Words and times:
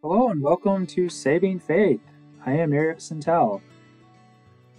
Hello 0.00 0.28
and 0.28 0.40
welcome 0.40 0.86
to 0.86 1.08
Saving 1.08 1.58
Faith. 1.58 2.00
I 2.46 2.52
am 2.52 2.72
Eric 2.72 2.98
Sentell. 2.98 3.60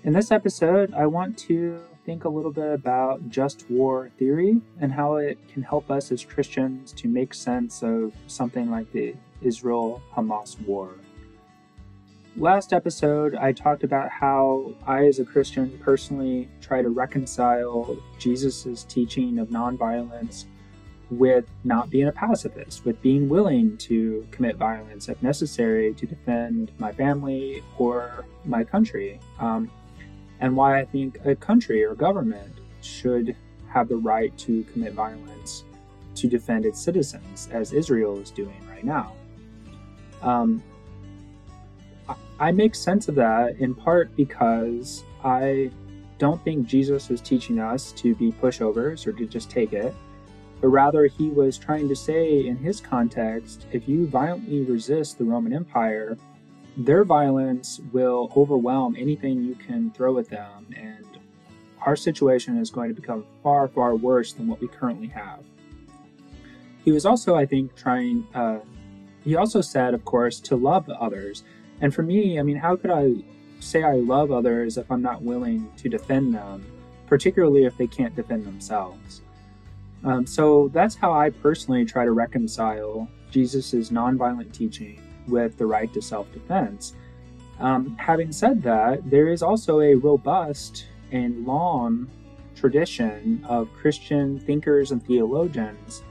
In 0.06 0.14
this 0.14 0.32
episode, 0.32 0.94
I 0.94 1.08
want 1.08 1.38
to 1.40 1.82
think 2.06 2.24
a 2.24 2.30
little 2.30 2.54
bit 2.54 2.72
about 2.72 3.30
just 3.30 3.70
war 3.70 4.12
theory 4.18 4.62
and 4.80 4.94
how 4.94 5.18
it 5.18 5.38
can 5.52 5.62
help 5.62 5.92
us 5.92 6.14
as 6.14 6.24
Christians 6.24 6.94
to 6.94 7.10
make 7.10 7.34
sense 7.34 7.84
of 7.84 8.14
something 8.28 8.72
like 8.72 8.90
the 8.94 9.14
Israel 9.42 10.02
Hamas 10.16 10.58
war. 10.62 10.92
Last 12.38 12.72
episode, 12.72 13.36
I 13.36 13.52
talked 13.52 13.84
about 13.84 14.10
how 14.10 14.74
I, 14.88 15.06
as 15.06 15.20
a 15.20 15.26
Christian, 15.26 15.78
personally 15.84 16.48
try 16.62 16.82
to 16.82 16.88
reconcile 16.88 17.98
Jesus' 18.20 18.86
teaching 18.86 19.38
of 19.40 19.50
nonviolence 19.50 20.46
with 21.10 21.46
not 21.64 21.90
being 21.90 22.08
a 22.08 22.12
pacifist, 22.12 22.86
with 22.86 23.02
being 23.02 23.30
willing 23.30 23.78
to 23.78 24.28
commit 24.32 24.56
violence 24.58 25.10
if 25.10 25.22
necessary 25.24 25.94
to 25.96 26.06
defend 26.06 26.72
my 26.78 26.92
family 26.92 27.64
or 27.78 28.26
my 28.46 28.64
country, 28.64 29.20
um, 29.40 29.72
and 30.40 30.56
why 30.56 30.80
I 30.80 30.86
think 30.86 31.18
a 31.26 31.36
country 31.36 31.84
or 31.84 31.96
government 31.96 32.54
should 32.82 33.36
have 33.70 33.90
the 33.90 33.98
right 33.98 34.36
to 34.40 34.64
commit 34.66 34.94
violence 34.94 35.64
to 36.16 36.28
defend 36.28 36.66
its 36.66 36.80
citizens, 36.80 37.50
as 37.52 37.74
Israel 37.74 38.20
is 38.20 38.32
doing 38.32 38.62
right 38.70 38.84
now. 38.84 39.14
Um, 40.22 40.62
I 42.40 42.52
make 42.52 42.74
sense 42.74 43.08
of 43.08 43.16
that 43.16 43.58
in 43.60 43.76
part 43.76 44.16
because 44.16 45.04
I 45.24 45.72
don't 46.18 46.44
think 46.44 46.68
Jesus 46.68 47.10
was 47.10 47.22
teaching 47.22 47.60
us 47.60 47.92
to 47.94 48.16
be 48.16 48.32
pushovers 48.32 49.06
or 49.08 49.14
to 49.14 49.26
just 49.26 49.50
take 49.50 49.74
it, 49.74 49.94
but 50.62 50.68
rather 50.68 51.06
he 51.06 51.30
was 51.30 51.58
trying 51.58 51.88
to 51.90 51.96
say 51.96 52.46
in 52.46 52.58
his 52.58 52.80
context 52.82 53.66
if 53.72 53.88
you 53.88 54.08
violently 54.08 54.62
resist 54.62 55.18
the 55.18 55.24
Roman 55.24 55.54
Empire, 55.54 56.18
their 56.78 57.04
violence 57.04 57.80
will 57.92 58.32
overwhelm 58.36 58.96
anything 58.98 59.44
you 59.44 59.56
can 59.56 59.92
throw 59.92 60.18
at 60.18 60.30
them, 60.30 60.68
and 60.76 61.06
our 61.86 61.96
situation 61.96 62.58
is 62.58 62.70
going 62.70 62.90
to 62.90 63.00
become 63.00 63.26
far, 63.44 63.68
far 63.68 63.96
worse 63.96 64.34
than 64.34 64.48
what 64.48 64.62
we 64.62 64.68
currently 64.68 65.08
have. 65.08 65.44
He 66.84 66.92
was 66.92 67.06
also, 67.06 67.36
I 67.36 67.46
think, 67.46 67.76
trying, 67.76 68.26
uh, 68.34 68.60
he 69.24 69.36
also 69.36 69.62
said, 69.62 69.94
of 69.94 70.06
course, 70.06 70.40
to 70.42 70.56
love 70.56 70.90
others 70.90 71.44
and 71.82 71.94
for 71.94 72.04
me, 72.04 72.40
I 72.40 72.44
mean, 72.44 72.58
how 72.58 72.76
could 72.76 72.92
I 72.92 73.14
say 73.60 73.84
I 73.84 73.96
love 73.96 74.32
others 74.32 74.78
if 74.78 74.92
I'm 74.92 75.02
not 75.02 75.22
willing 75.22 75.72
to 75.78 75.90
defend 75.90 76.34
them, 76.34 76.66
particularly 77.08 77.66
if 77.66 77.78
they 77.78 77.88
can't 77.88 78.16
defend 78.16 78.46
themselves? 78.46 79.22
Um, 80.04 80.26
so 80.26 80.70
that's 80.74 80.96
how 80.96 81.14
I 81.14 81.30
personally 81.30 81.86
try 81.86 82.06
to 82.06 82.12
reconcile 82.12 83.10
Jesus' 83.32 83.90
nonviolent 83.90 84.54
teaching 84.54 85.02
with 85.28 85.58
the 85.58 85.66
right 85.66 85.92
to 85.94 86.02
self 86.02 86.32
defense. 86.34 86.94
Um, 87.60 87.96
having 87.98 88.32
said 88.32 88.64
that, 88.64 89.10
there 89.10 89.28
is 89.28 89.44
also 89.44 89.82
a 89.82 89.94
robust 89.96 90.86
and 91.12 91.46
long 91.46 92.10
tradition 92.56 93.44
of 93.48 93.72
Christian 93.74 94.40
thinkers 94.40 94.92
and 94.92 95.06
theologians 95.06 96.04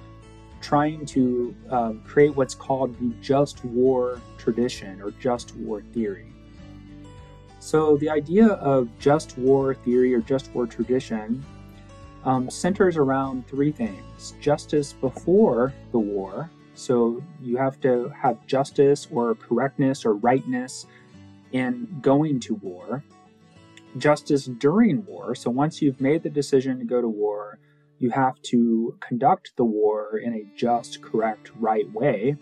trying 0.60 1.06
to 1.06 1.54
um, 1.70 2.02
create 2.02 2.34
what's 2.34 2.54
called 2.54 2.98
the 2.98 3.14
just 3.20 3.64
war 3.64 4.20
tradition 4.38 5.00
or 5.00 5.10
just 5.12 5.54
war 5.56 5.82
theory. 5.94 6.32
So, 7.60 7.96
the 7.96 8.10
idea 8.10 8.46
of 8.46 8.88
just 8.98 9.36
war 9.38 9.74
theory 9.74 10.14
or 10.14 10.20
just 10.20 10.52
war 10.54 10.66
tradition 10.66 11.44
um, 12.24 12.50
centers 12.50 12.96
around 12.96 13.46
three 13.46 13.72
things 13.72 14.34
justice 14.40 14.92
before 14.92 15.72
the 15.92 15.98
war. 15.98 16.50
So, 16.74 17.22
you 17.42 17.56
have 17.56 17.80
to 17.80 18.08
have 18.10 18.46
justice 18.46 19.08
or 19.10 19.34
correctness 19.34 20.04
or 20.04 20.14
rightness 20.14 20.86
in 21.52 21.88
going 22.00 22.38
to 22.40 22.54
war. 22.56 23.02
Justice 23.96 24.46
during 24.46 25.04
war. 25.04 25.34
So, 25.34 25.50
once 25.50 25.82
you've 25.82 26.00
made 26.00 26.22
the 26.22 26.30
decision 26.30 26.78
to 26.78 26.84
go 26.84 27.00
to 27.00 27.08
war, 27.08 27.58
you 27.98 28.10
have 28.10 28.40
to 28.42 28.96
conduct 29.00 29.56
the 29.56 29.64
war 29.64 30.18
in 30.18 30.34
a 30.34 30.44
just, 30.56 31.02
correct, 31.02 31.50
right 31.58 31.90
way. 31.92 32.36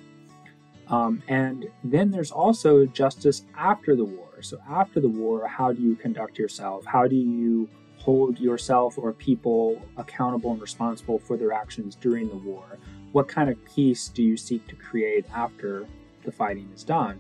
Um, 0.88 1.22
and 1.28 1.66
then 1.82 2.10
there's 2.10 2.30
also 2.30 2.84
justice 2.86 3.42
after 3.56 3.96
the 3.96 4.04
war. 4.04 4.42
So, 4.42 4.58
after 4.68 5.00
the 5.00 5.08
war, 5.08 5.46
how 5.48 5.72
do 5.72 5.82
you 5.82 5.96
conduct 5.96 6.38
yourself? 6.38 6.84
How 6.84 7.08
do 7.08 7.16
you 7.16 7.68
hold 8.06 8.38
yourself 8.38 8.96
or 8.96 9.12
people 9.12 9.82
accountable 9.96 10.52
and 10.52 10.60
responsible 10.60 11.18
for 11.18 11.36
their 11.36 11.52
actions 11.52 11.96
during 11.96 12.28
the 12.28 12.36
war? 12.36 12.78
What 13.10 13.26
kind 13.26 13.50
of 13.50 13.56
peace 13.64 14.06
do 14.08 14.22
you 14.22 14.36
seek 14.36 14.64
to 14.68 14.76
create 14.76 15.26
after 15.34 15.88
the 16.24 16.30
fighting 16.30 16.70
is 16.72 16.84
done? 16.84 17.18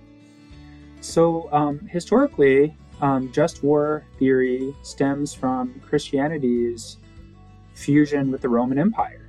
So, 1.00 1.52
um, 1.52 1.80
historically, 1.80 2.76
um, 3.00 3.32
just 3.32 3.64
war 3.64 4.04
theory 4.20 4.72
stems 4.82 5.34
from 5.34 5.80
Christianity's 5.80 6.98
fusion 7.74 8.30
with 8.30 8.40
the 8.40 8.48
Roman 8.48 8.78
Empire. 8.78 9.28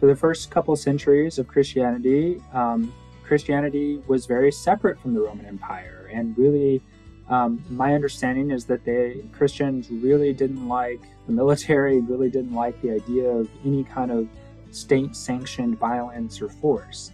For 0.00 0.06
the 0.06 0.16
first 0.16 0.50
couple 0.50 0.74
centuries 0.74 1.38
of 1.38 1.46
Christianity, 1.46 2.42
um, 2.52 2.92
Christianity 3.22 4.02
was 4.08 4.26
very 4.26 4.50
separate 4.50 4.98
from 4.98 5.14
the 5.14 5.20
Roman 5.20 5.46
Empire, 5.46 6.10
and 6.12 6.36
really, 6.36 6.82
um, 7.28 7.62
my 7.68 7.94
understanding 7.94 8.50
is 8.50 8.64
that 8.66 8.84
the 8.84 9.22
Christians 9.32 9.90
really 9.90 10.32
didn't 10.32 10.68
like 10.68 11.00
the 11.26 11.32
military, 11.32 12.00
really 12.12 12.30
didn't 12.30 12.54
like 12.54 12.80
the 12.82 12.92
idea 12.92 13.28
of 13.28 13.48
any 13.64 13.84
kind 13.84 14.10
of 14.10 14.28
state-sanctioned 14.70 15.78
violence 15.78 16.40
or 16.40 16.48
force. 16.48 17.12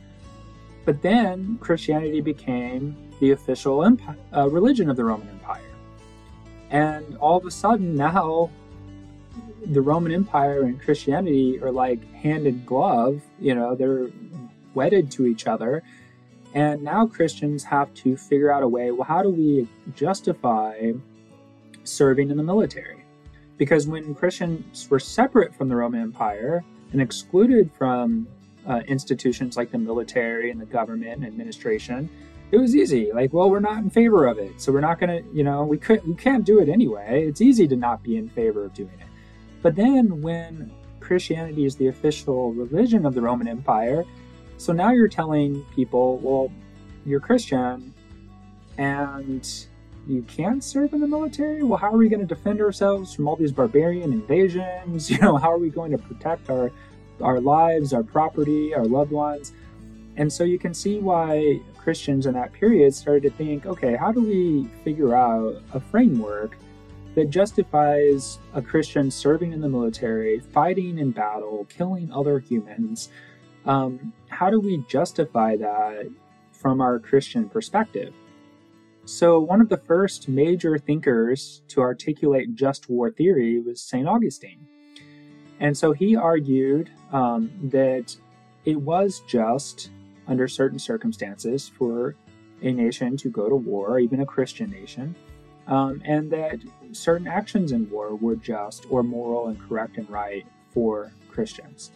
But 0.85 1.01
then 1.01 1.59
Christianity 1.61 2.21
became 2.21 2.97
the 3.21 3.31
official 3.31 3.85
empire, 3.85 4.17
uh, 4.37 4.49
religion 4.49 4.91
of 4.91 4.97
the 4.97 5.05
Roman 5.05 5.29
Empire. 5.29 5.61
And 6.71 7.17
all 7.19 7.37
of 7.37 7.47
a 7.47 7.51
sudden, 7.51 7.95
now 7.95 8.51
the 9.65 9.81
Roman 9.81 10.13
Empire 10.13 10.63
and 10.63 10.81
Christianity 10.81 11.61
are 11.63 11.71
like 11.71 12.03
hand 12.15 12.47
in 12.47 12.65
glove, 12.65 13.23
you 13.39 13.55
know, 13.55 13.77
they're 13.77 14.09
wedded 14.75 15.11
to 15.13 15.27
each 15.27 15.47
other. 15.47 15.83
And 16.55 16.83
now 16.83 17.07
Christians 17.07 17.65
have 17.65 17.93
to 17.95 18.17
figure 18.17 18.53
out 18.53 18.63
a 18.63 18.69
way 18.69 18.91
well, 18.91 19.05
how 19.05 19.23
do 19.23 19.31
we 19.31 19.69
justify 19.95 20.93
serving 21.85 22.31
in 22.31 22.37
the 22.37 22.43
military? 22.43 23.05
Because 23.57 23.87
when 23.87 24.15
Christians 24.15 24.89
were 24.91 25.01
separate 25.01 25.55
from 25.55 25.69
the 25.69 25.77
Roman 25.77 26.01
Empire 26.01 26.65
and 26.93 27.01
excluded 27.01 27.71
from 27.73 28.27
uh, 28.67 28.81
institutions 28.87 29.57
like 29.57 29.71
the 29.71 29.79
military 29.79 30.51
and 30.51 30.61
the 30.61 30.67
government 30.67 31.17
and 31.17 31.27
administration, 31.27 32.09
it 32.51 32.59
was 32.59 32.77
easy. 32.77 33.11
Like, 33.13 33.33
well, 33.33 33.51
we're 33.51 33.61
not 33.61 33.79
in 33.79 33.89
favor 33.89 34.27
of 34.27 34.39
it, 34.39 34.61
so 34.61 34.73
we're 34.73 34.81
not 34.81 35.01
to, 35.01 35.23
you 35.33 35.43
know, 35.43 35.65
we 35.65 35.79
could, 35.79 36.07
we 36.07 36.15
can't 36.15 36.45
do 36.45 36.61
it 36.61 36.69
anyway. 36.69 37.25
It's 37.27 37.41
easy 37.41 37.67
to 37.69 37.77
not 37.77 38.03
be 38.03 38.17
in 38.17 38.29
favor 38.29 38.65
of 38.65 38.75
doing 38.75 38.93
it. 39.01 39.07
But 39.63 39.75
then 39.75 40.21
when 40.21 40.71
Christianity 41.01 41.65
is 41.65 41.77
the 41.77 41.87
official 41.87 42.53
religion 42.53 43.07
of 43.07 43.15
the 43.15 43.23
Roman 43.23 43.49
Empire, 43.49 44.05
so 44.63 44.73
now 44.73 44.93
you're 44.93 45.09
telling 45.09 45.65
people, 45.75 46.19
well, 46.19 46.53
you're 47.05 47.21
Christian 47.21 47.93
and 48.79 49.67
you 50.07 50.23
can't 50.23 50.63
serve 50.63 50.93
in 50.93 51.01
the 51.01 51.07
military? 51.07 51.63
Well, 51.63 51.79
how 51.79 51.93
are 51.93 51.97
we 51.97 52.09
going 52.09 52.27
to 52.27 52.27
defend 52.27 52.61
ourselves 52.61 53.15
from 53.15 53.29
all 53.29 53.37
these 53.37 53.53
barbarian 53.53 54.13
invasions? 54.13 55.11
You 55.11 55.19
know, 55.19 55.37
how 55.37 55.51
are 55.53 55.59
we 55.59 55.71
going 55.71 55.93
to 55.93 55.99
protect 55.99 56.51
our 56.51 56.71
our 57.21 57.41
lives, 57.41 57.93
our 57.93 58.03
property, 58.03 58.75
our 58.75 58.85
loved 58.85 59.13
ones? 59.13 59.53
And 60.17 60.33
so 60.33 60.45
you 60.45 60.59
can 60.59 60.75
see 60.75 60.99
why 60.99 61.61
Christians 61.77 62.27
in 62.27 62.35
that 62.35 62.53
period 62.53 62.95
started 62.95 63.23
to 63.25 63.31
think, 63.31 63.67
okay, 63.67 63.97
how 63.97 64.13
do 64.13 64.21
we 64.21 64.69
figure 64.85 65.15
out 65.15 65.63
a 65.73 65.81
framework 65.81 66.57
that 67.15 67.31
justifies 67.31 68.39
a 68.55 68.63
Christian 68.63 69.11
serving 69.11 69.53
in 69.53 69.61
the 69.61 69.69
military, 69.69 70.41
fighting 70.41 70.99
in 70.99 71.11
battle, 71.11 71.67
killing 71.69 72.11
other 72.13 72.39
humans. 72.39 73.11
Um, 73.67 74.13
how 74.33 74.51
do 74.51 74.59
we 74.59 74.85
justify 74.89 75.57
that 75.57 76.11
from 76.53 76.81
our 76.81 76.99
Christian 76.99 77.49
perspective? 77.49 78.13
So, 79.05 79.41
one 79.41 79.61
of 79.61 79.69
the 79.69 79.79
first 79.79 80.29
major 80.29 80.79
thinkers 80.79 81.63
to 81.69 81.81
articulate 81.81 82.55
just 82.55 82.89
war 82.89 83.11
theory 83.11 83.61
was 83.61 83.81
St. 83.81 84.07
Augustine. 84.07 84.67
And 85.59 85.77
so 85.77 85.93
he 85.93 86.17
argued 86.17 86.91
um, 87.13 87.51
that 87.71 88.17
it 88.65 88.81
was 88.81 89.23
just, 89.27 89.91
under 90.27 90.49
certain 90.49 90.79
circumstances, 90.79 91.69
for 91.69 92.17
a 92.63 92.73
nation 92.73 93.17
to 93.19 93.29
go 93.29 93.49
to 93.49 93.57
war, 93.57 93.99
even 93.99 94.21
a 94.21 94.27
Christian 94.27 94.71
nation, 94.71 95.15
um, 95.67 96.01
and 96.05 96.31
that 96.31 96.61
certain 96.93 97.27
actions 97.27 97.73
in 97.73 97.89
war 97.91 98.15
were 98.15 98.37
just 98.37 98.87
or 98.91 99.03
moral 99.03 99.49
and 99.49 99.61
correct 99.69 99.99
and 99.99 100.09
right 100.11 100.47
for 100.71 101.13
Christians. 101.29 101.93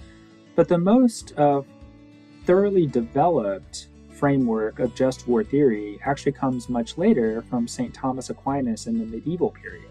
But 0.54 0.68
the 0.68 0.78
most 0.78 1.36
uh, 1.38 1.62
thoroughly 2.46 2.86
developed 2.86 3.88
framework 4.12 4.78
of 4.78 4.94
just 4.94 5.28
war 5.28 5.44
theory 5.44 5.98
actually 6.04 6.32
comes 6.32 6.68
much 6.68 6.96
later 6.96 7.42
from 7.42 7.68
St. 7.68 7.92
Thomas 7.92 8.30
Aquinas 8.30 8.86
in 8.86 8.98
the 8.98 9.04
medieval 9.04 9.50
period. 9.50 9.90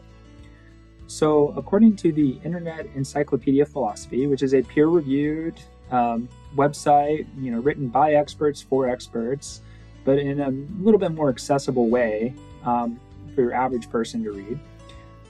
So, 1.08 1.50
according 1.56 1.98
to 1.98 2.12
the 2.12 2.40
Internet 2.44 2.88
Encyclopedia 2.96 3.62
of 3.62 3.70
Philosophy, 3.70 4.26
which 4.26 4.42
is 4.42 4.56
a 4.56 4.64
peer-reviewed 4.64 5.60
um, 5.92 6.28
website, 6.56 7.28
you 7.40 7.52
know, 7.52 7.60
written 7.60 7.90
by 7.90 8.16
experts 8.16 8.62
for 8.62 8.90
experts, 8.90 9.62
but 10.04 10.18
in 10.18 10.40
a 10.40 10.50
little 10.84 11.00
bit 11.00 11.12
more 11.12 11.30
accessible 11.30 11.90
way 11.90 12.34
um, 12.64 13.00
for 13.36 13.42
your 13.42 13.54
average 13.54 13.90
person 13.92 14.24
to 14.24 14.32
read. 14.32 14.60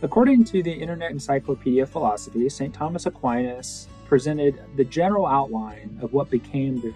According 0.02 0.46
to 0.46 0.64
the 0.64 0.72
Internet 0.72 1.12
Encyclopedia 1.12 1.84
of 1.84 1.90
Philosophy, 1.90 2.48
St. 2.48 2.74
Thomas 2.74 3.06
Aquinas 3.06 3.88
presented 4.08 4.62
the 4.78 4.86
general 4.86 5.26
outline 5.26 5.98
of 6.02 6.14
what 6.14 6.30
became 6.30 6.80
the, 6.80 6.94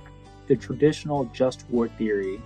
the 0.50 0.58
traditional 0.58 1.26
just 1.26 1.64
war 1.70 1.88
theory. 1.88 2.42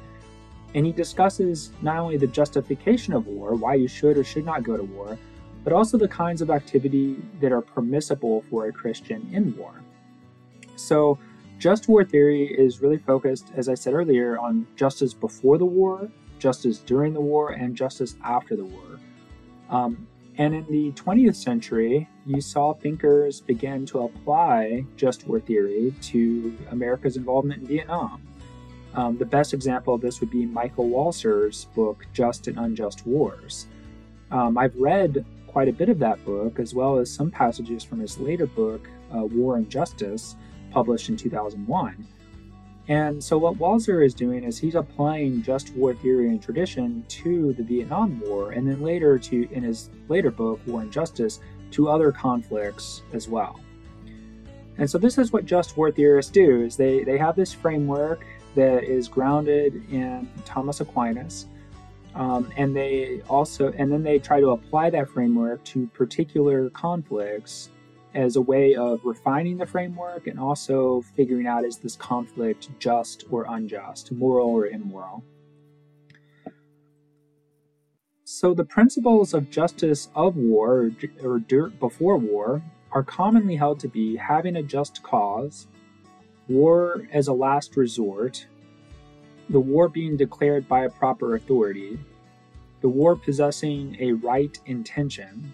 And 0.75 0.85
he 0.85 0.91
discusses 0.91 1.71
not 1.81 1.97
only 1.97 2.17
the 2.17 2.27
justification 2.27 3.13
of 3.13 3.25
war, 3.25 3.55
why 3.55 3.75
you 3.75 3.87
should 3.87 4.17
or 4.17 4.23
should 4.23 4.45
not 4.45 4.61
go 4.61 4.77
to 4.77 4.83
war, 4.83 5.17
but 5.63 5.73
also 5.73 5.97
the 5.97 6.07
kinds 6.07 6.41
of 6.41 6.51
activity 6.51 7.17
that 7.39 7.51
are 7.51 7.61
permissible 7.61 8.43
for 8.49 8.67
a 8.67 8.71
Christian 8.71 9.27
in 9.31 9.55
war. 9.57 9.81
So, 10.75 11.17
just 11.59 11.87
war 11.87 12.03
theory 12.03 12.45
is 12.45 12.81
really 12.81 12.97
focused, 12.97 13.47
as 13.55 13.69
I 13.69 13.75
said 13.75 13.93
earlier, 13.93 14.37
on 14.37 14.67
justice 14.75 15.13
before 15.13 15.57
the 15.57 15.65
war, 15.65 16.11
justice 16.39 16.79
during 16.79 17.13
the 17.13 17.21
war, 17.21 17.51
and 17.51 17.73
justice 17.73 18.17
after 18.23 18.57
the 18.57 18.65
war. 18.65 18.99
Um, 19.69 20.07
and 20.37 20.55
in 20.55 20.65
the 20.65 20.91
20th 20.93 21.35
century, 21.35 22.09
you 22.25 22.41
saw 22.41 22.73
thinkers 22.73 23.41
begin 23.41 23.85
to 23.87 23.99
apply 23.99 24.85
just 24.95 25.27
war 25.27 25.39
theory 25.39 25.93
to 26.01 26.57
America's 26.71 27.17
involvement 27.17 27.61
in 27.61 27.67
Vietnam. 27.67 28.21
Um, 28.95 29.17
the 29.17 29.25
best 29.25 29.53
example 29.53 29.93
of 29.93 30.01
this 30.01 30.19
would 30.21 30.31
be 30.31 30.45
Michael 30.45 30.89
Walzer's 30.89 31.65
book, 31.75 32.05
Just 32.13 32.47
and 32.47 32.57
Unjust 32.57 33.05
Wars. 33.05 33.67
Um, 34.31 34.57
I've 34.57 34.75
read 34.75 35.25
quite 35.47 35.67
a 35.67 35.73
bit 35.73 35.89
of 35.89 35.99
that 35.99 36.23
book, 36.25 36.59
as 36.59 36.73
well 36.73 36.97
as 36.97 37.11
some 37.11 37.29
passages 37.29 37.83
from 37.83 37.99
his 37.99 38.17
later 38.17 38.47
book, 38.47 38.89
uh, 39.15 39.23
War 39.23 39.57
and 39.57 39.69
Justice, 39.69 40.35
published 40.71 41.09
in 41.09 41.17
2001. 41.17 42.07
And 42.87 43.23
so, 43.23 43.37
what 43.37 43.57
Walzer 43.57 44.05
is 44.05 44.13
doing 44.13 44.43
is 44.43 44.57
he's 44.57 44.75
applying 44.75 45.41
just 45.41 45.73
war 45.75 45.93
theory 45.93 46.27
and 46.27 46.41
tradition 46.41 47.05
to 47.07 47.53
the 47.53 47.63
Vietnam 47.63 48.19
War, 48.19 48.51
and 48.51 48.67
then 48.67 48.81
later 48.81 49.17
to 49.19 49.47
in 49.51 49.63
his 49.63 49.89
later 50.09 50.31
book, 50.31 50.59
War 50.65 50.81
and 50.81 50.91
Justice, 50.91 51.39
to 51.71 51.89
other 51.89 52.11
conflicts 52.11 53.01
as 53.13 53.27
well. 53.27 53.59
And 54.77 54.89
so, 54.89 54.97
this 54.97 55.17
is 55.17 55.31
what 55.31 55.45
just 55.45 55.77
war 55.77 55.91
theorists 55.91 56.31
do: 56.31 56.63
is 56.63 56.75
they 56.75 57.03
they 57.03 57.17
have 57.17 57.35
this 57.35 57.53
framework 57.53 58.25
that 58.55 58.83
is 58.83 59.07
grounded 59.07 59.75
in 59.91 60.29
Thomas 60.45 60.81
Aquinas, 60.81 61.47
um, 62.15 62.51
and 62.57 62.75
they 62.75 63.21
also 63.29 63.71
and 63.77 63.91
then 63.91 64.03
they 64.03 64.19
try 64.19 64.39
to 64.39 64.49
apply 64.49 64.89
that 64.91 65.09
framework 65.09 65.63
to 65.65 65.87
particular 65.87 66.69
conflicts 66.71 67.69
as 68.13 68.35
a 68.35 68.41
way 68.41 68.75
of 68.75 69.03
refining 69.03 69.57
the 69.57 69.65
framework 69.65 70.27
and 70.27 70.39
also 70.39 71.01
figuring 71.15 71.47
out 71.47 71.65
is 71.65 71.77
this 71.77 71.95
conflict 71.95 72.69
just 72.79 73.25
or 73.31 73.45
unjust, 73.49 74.11
moral 74.11 74.49
or 74.49 74.67
immoral. 74.67 75.23
So, 78.35 78.55
the 78.55 78.65
principles 78.65 79.35
of 79.35 79.51
justice 79.51 80.09
of 80.15 80.35
war 80.37 80.89
or, 81.23 81.37
or 81.37 81.69
before 81.69 82.17
war 82.17 82.63
are 82.91 83.03
commonly 83.03 83.55
held 83.55 83.79
to 83.81 83.87
be 83.87 84.15
having 84.15 84.55
a 84.55 84.63
just 84.63 85.03
cause, 85.03 85.67
war 86.47 87.07
as 87.11 87.27
a 87.27 87.33
last 87.33 87.77
resort, 87.77 88.47
the 89.49 89.59
war 89.59 89.87
being 89.87 90.17
declared 90.17 90.67
by 90.67 90.85
a 90.85 90.89
proper 90.89 91.35
authority, 91.35 91.99
the 92.81 92.89
war 92.89 93.15
possessing 93.15 93.95
a 93.99 94.13
right 94.13 94.57
intention, 94.65 95.53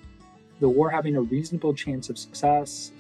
the 0.62 0.70
war 0.70 0.90
having 0.90 1.18
a 1.18 1.22
reasonable 1.22 1.74
chance 1.74 2.10
of 2.10 2.18
success, 2.18 2.94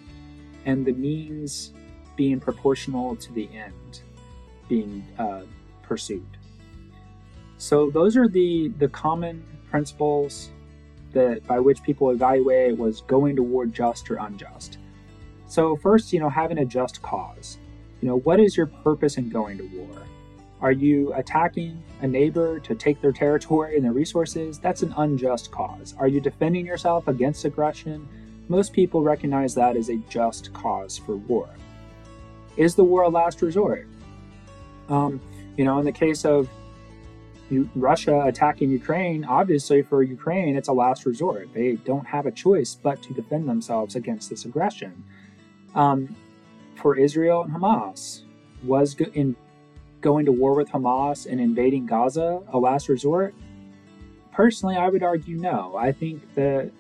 and 0.65 0.85
the 0.85 0.91
means 0.91 1.71
being 2.17 2.41
proportional 2.41 3.15
to 3.15 3.31
the 3.31 3.47
end 3.55 4.01
being 4.67 5.07
uh, 5.17 5.43
pursued. 5.83 6.37
So 7.57 7.89
those 7.89 8.17
are 8.17 8.27
the 8.27 8.73
the 8.77 8.89
common 8.89 9.41
principles 9.69 10.49
that 11.13 11.45
by 11.47 11.59
which 11.59 11.81
people 11.83 12.11
evaluate 12.11 12.77
was 12.77 13.01
going 13.01 13.35
to 13.35 13.43
war 13.43 13.65
just 13.65 14.09
or 14.11 14.17
unjust. 14.17 14.77
So 15.47 15.75
first, 15.75 16.13
you 16.13 16.19
know, 16.19 16.29
having 16.29 16.59
a 16.59 16.65
just 16.65 17.01
cause. 17.01 17.57
You 18.01 18.07
know, 18.07 18.19
what 18.19 18.39
is 18.39 18.55
your 18.55 18.67
purpose 18.67 19.17
in 19.17 19.29
going 19.29 19.57
to 19.57 19.63
war? 19.75 20.03
Are 20.61 20.71
you 20.71 21.13
attacking 21.13 21.81
a 22.01 22.07
neighbor 22.07 22.59
to 22.59 22.75
take 22.75 23.01
their 23.01 23.11
territory 23.11 23.75
and 23.75 23.83
their 23.83 23.93
resources? 23.93 24.59
That's 24.59 24.83
an 24.83 24.93
unjust 24.97 25.51
cause. 25.51 25.95
Are 25.97 26.07
you 26.07 26.19
defending 26.19 26.65
yourself 26.65 27.07
against 27.07 27.45
aggression? 27.45 28.07
Most 28.49 28.73
people 28.73 29.01
recognize 29.01 29.55
that 29.55 29.77
as 29.77 29.89
a 29.89 29.97
just 30.09 30.53
cause 30.53 30.97
for 30.97 31.15
war. 31.15 31.49
Is 32.57 32.75
the 32.75 32.83
war 32.83 33.03
a 33.03 33.09
last 33.09 33.41
resort? 33.41 33.87
Um, 34.89 35.21
you 35.55 35.63
know, 35.63 35.79
in 35.79 35.85
the 35.85 35.91
case 35.91 36.25
of 36.25 36.49
Russia 37.75 38.21
attacking 38.25 38.69
Ukraine, 38.69 39.25
obviously 39.25 39.81
for 39.81 40.03
Ukraine, 40.03 40.55
it's 40.55 40.67
a 40.67 40.73
last 40.73 41.05
resort. 41.05 41.49
They 41.53 41.73
don't 41.77 42.05
have 42.05 42.25
a 42.25 42.31
choice 42.31 42.75
but 42.75 43.01
to 43.03 43.13
defend 43.13 43.49
themselves 43.49 43.95
against 43.95 44.29
this 44.29 44.45
aggression. 44.45 45.03
Um, 45.75 46.15
for 46.75 46.97
Israel 46.97 47.43
and 47.43 47.53
Hamas, 47.53 48.23
was 48.63 48.95
in 49.13 49.35
going 50.01 50.25
to 50.25 50.31
war 50.31 50.55
with 50.55 50.69
Hamas 50.69 51.25
and 51.29 51.39
invading 51.39 51.85
Gaza 51.85 52.41
a 52.49 52.57
last 52.57 52.89
resort? 52.89 53.33
Personally, 54.31 54.75
I 54.75 54.87
would 54.89 55.03
argue 55.03 55.37
no. 55.37 55.75
I 55.75 55.91
think 55.91 56.33
that 56.35 56.71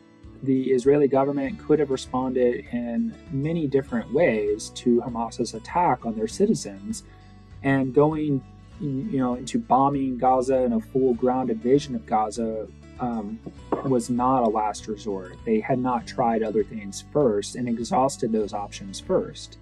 the 0.43 0.71
Israeli 0.71 1.07
government 1.07 1.59
could 1.59 1.79
have 1.79 1.89
responded 1.89 2.65
in 2.71 3.13
many 3.31 3.67
different 3.67 4.13
ways 4.13 4.69
to 4.75 5.01
Hamas's 5.01 5.53
attack 5.53 6.05
on 6.05 6.15
their 6.15 6.27
citizens 6.27 7.03
and 7.63 7.93
going 7.93 8.41
you 8.79 9.17
know 9.17 9.35
into 9.35 9.59
bombing 9.59 10.17
Gaza 10.17 10.57
and 10.57 10.73
a 10.73 10.79
full 10.79 11.13
ground 11.13 11.49
invasion 11.49 11.95
of 11.95 12.05
Gaza 12.05 12.67
um, 12.99 13.39
was 13.85 14.09
not 14.09 14.43
a 14.43 14.49
last 14.49 14.87
resort. 14.87 15.35
They 15.45 15.59
had 15.59 15.79
not 15.79 16.05
tried 16.05 16.43
other 16.43 16.63
things 16.63 17.03
first 17.13 17.55
and 17.55 17.67
exhausted 17.69 18.31
those 18.31 18.53
options 18.53 18.99
first 18.99 19.57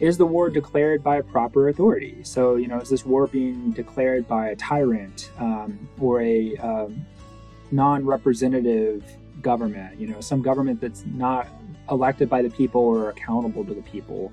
is 0.00 0.18
the 0.18 0.26
war 0.26 0.50
declared 0.50 1.02
by 1.02 1.16
a 1.16 1.22
proper 1.22 1.68
authority? 1.68 2.18
So, 2.22 2.56
you 2.56 2.68
know, 2.68 2.78
is 2.80 2.90
this 2.90 3.06
war 3.06 3.26
being 3.26 3.70
declared 3.70 4.28
by 4.28 4.50
a 4.50 4.56
tyrant 4.56 5.30
um, 5.38 5.88
or 5.98 6.20
a 6.20 6.56
um, 6.56 7.06
non 7.70 8.04
representative 8.04 9.04
government? 9.40 9.98
You 9.98 10.08
know, 10.08 10.20
some 10.20 10.42
government 10.42 10.80
that's 10.80 11.04
not 11.06 11.48
elected 11.90 12.28
by 12.28 12.42
the 12.42 12.50
people 12.50 12.82
or 12.82 13.10
accountable 13.10 13.64
to 13.64 13.74
the 13.74 13.82
people? 13.82 14.32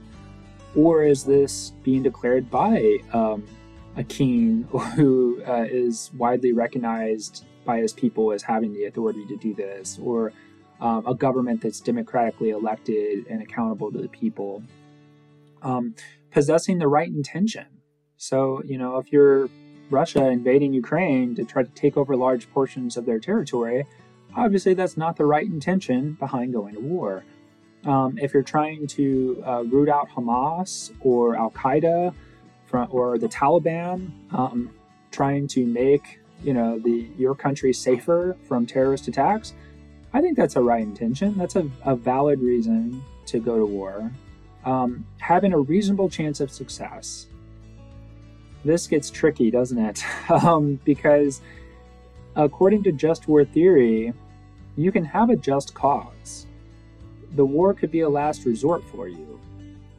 Or 0.75 1.03
is 1.03 1.23
this 1.23 1.71
being 1.83 2.03
declared 2.03 2.49
by 2.49 2.97
um, 3.13 3.45
a 3.95 4.03
king 4.03 4.63
who 4.95 5.41
uh, 5.47 5.65
is 5.69 6.11
widely 6.17 6.51
recognized 6.51 7.45
by 7.65 7.79
his 7.79 7.93
people 7.93 8.31
as 8.31 8.43
having 8.43 8.73
the 8.73 8.85
authority 8.85 9.25
to 9.27 9.37
do 9.37 9.53
this? 9.53 9.99
Or 10.01 10.33
um, 10.81 11.05
a 11.07 11.15
government 11.15 11.61
that's 11.61 11.79
democratically 11.79 12.49
elected 12.49 13.27
and 13.27 13.41
accountable 13.41 13.91
to 13.91 14.01
the 14.01 14.09
people? 14.09 14.63
um, 15.63 15.95
possessing 16.31 16.77
the 16.77 16.87
right 16.87 17.07
intention. 17.07 17.65
So, 18.17 18.61
you 18.63 18.77
know, 18.77 18.97
if 18.97 19.11
you're 19.11 19.49
Russia 19.89 20.27
invading 20.29 20.73
Ukraine 20.73 21.35
to 21.35 21.43
try 21.43 21.63
to 21.63 21.69
take 21.69 21.97
over 21.97 22.15
large 22.15 22.49
portions 22.51 22.97
of 22.97 23.05
their 23.05 23.19
territory, 23.19 23.85
obviously 24.35 24.73
that's 24.73 24.97
not 24.97 25.17
the 25.17 25.25
right 25.25 25.45
intention 25.45 26.13
behind 26.13 26.53
going 26.53 26.75
to 26.75 26.79
war. 26.79 27.23
Um, 27.85 28.17
if 28.17 28.33
you're 28.33 28.43
trying 28.43 28.87
to 28.87 29.43
uh, 29.45 29.63
root 29.63 29.89
out 29.89 30.09
Hamas 30.09 30.91
or 31.01 31.35
Al 31.35 31.51
Qaeda 31.51 32.13
or 32.89 33.17
the 33.19 33.27
Taliban, 33.27 34.09
um, 34.33 34.71
trying 35.11 35.47
to 35.47 35.65
make 35.65 36.19
you 36.43 36.53
know 36.53 36.79
the 36.79 37.07
your 37.17 37.35
country 37.35 37.73
safer 37.73 38.35
from 38.47 38.65
terrorist 38.65 39.07
attacks, 39.07 39.53
I 40.13 40.21
think 40.21 40.37
that's 40.37 40.55
a 40.55 40.61
right 40.61 40.81
intention. 40.81 41.37
That's 41.37 41.55
a, 41.55 41.69
a 41.85 41.95
valid 41.95 42.39
reason 42.39 43.03
to 43.27 43.39
go 43.39 43.57
to 43.57 43.65
war 43.65 44.11
um, 44.65 45.05
having 45.19 45.53
a 45.53 45.59
reasonable 45.59 46.09
chance 46.09 46.39
of 46.39 46.51
success. 46.51 47.27
This 48.65 48.87
gets 48.87 49.09
tricky, 49.09 49.51
doesn't 49.51 49.77
it? 49.77 50.03
um, 50.29 50.79
because 50.83 51.41
according 52.35 52.83
to 52.83 52.91
just 52.91 53.27
war 53.27 53.43
theory, 53.45 54.13
you 54.75 54.91
can 54.91 55.05
have 55.05 55.29
a 55.29 55.35
just 55.35 55.73
cause. 55.73 56.47
The 57.33 57.45
war 57.45 57.73
could 57.73 57.91
be 57.91 58.01
a 58.01 58.09
last 58.09 58.45
resort 58.45 58.83
for 58.83 59.07
you. 59.07 59.39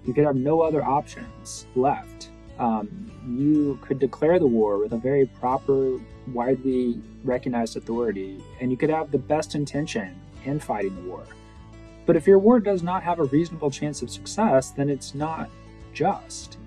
You 0.06 0.12
could 0.12 0.24
have 0.24 0.36
no 0.36 0.60
other 0.60 0.84
options 0.84 1.66
left. 1.74 2.30
Um, 2.58 3.10
you 3.26 3.78
could 3.82 3.98
declare 3.98 4.38
the 4.38 4.46
war 4.46 4.78
with 4.78 4.92
a 4.92 4.96
very 4.96 5.26
proper, 5.26 5.98
widely 6.32 7.00
recognized 7.24 7.76
authority, 7.76 8.40
and 8.60 8.70
you 8.70 8.76
could 8.76 8.90
have 8.90 9.10
the 9.10 9.18
best 9.18 9.54
intention 9.54 10.14
in 10.44 10.60
fighting 10.60 10.94
the 10.94 11.08
war. 11.10 11.24
But 12.06 12.16
if 12.16 12.26
your 12.26 12.38
war 12.38 12.60
does 12.60 12.82
not 12.82 13.02
have 13.02 13.18
a 13.18 13.24
reasonable 13.24 13.70
chance 13.70 14.02
of 14.02 14.10
success, 14.10 14.70
then 14.70 14.88
it's 14.88 15.14
not 15.14 15.50
just. 15.92 16.58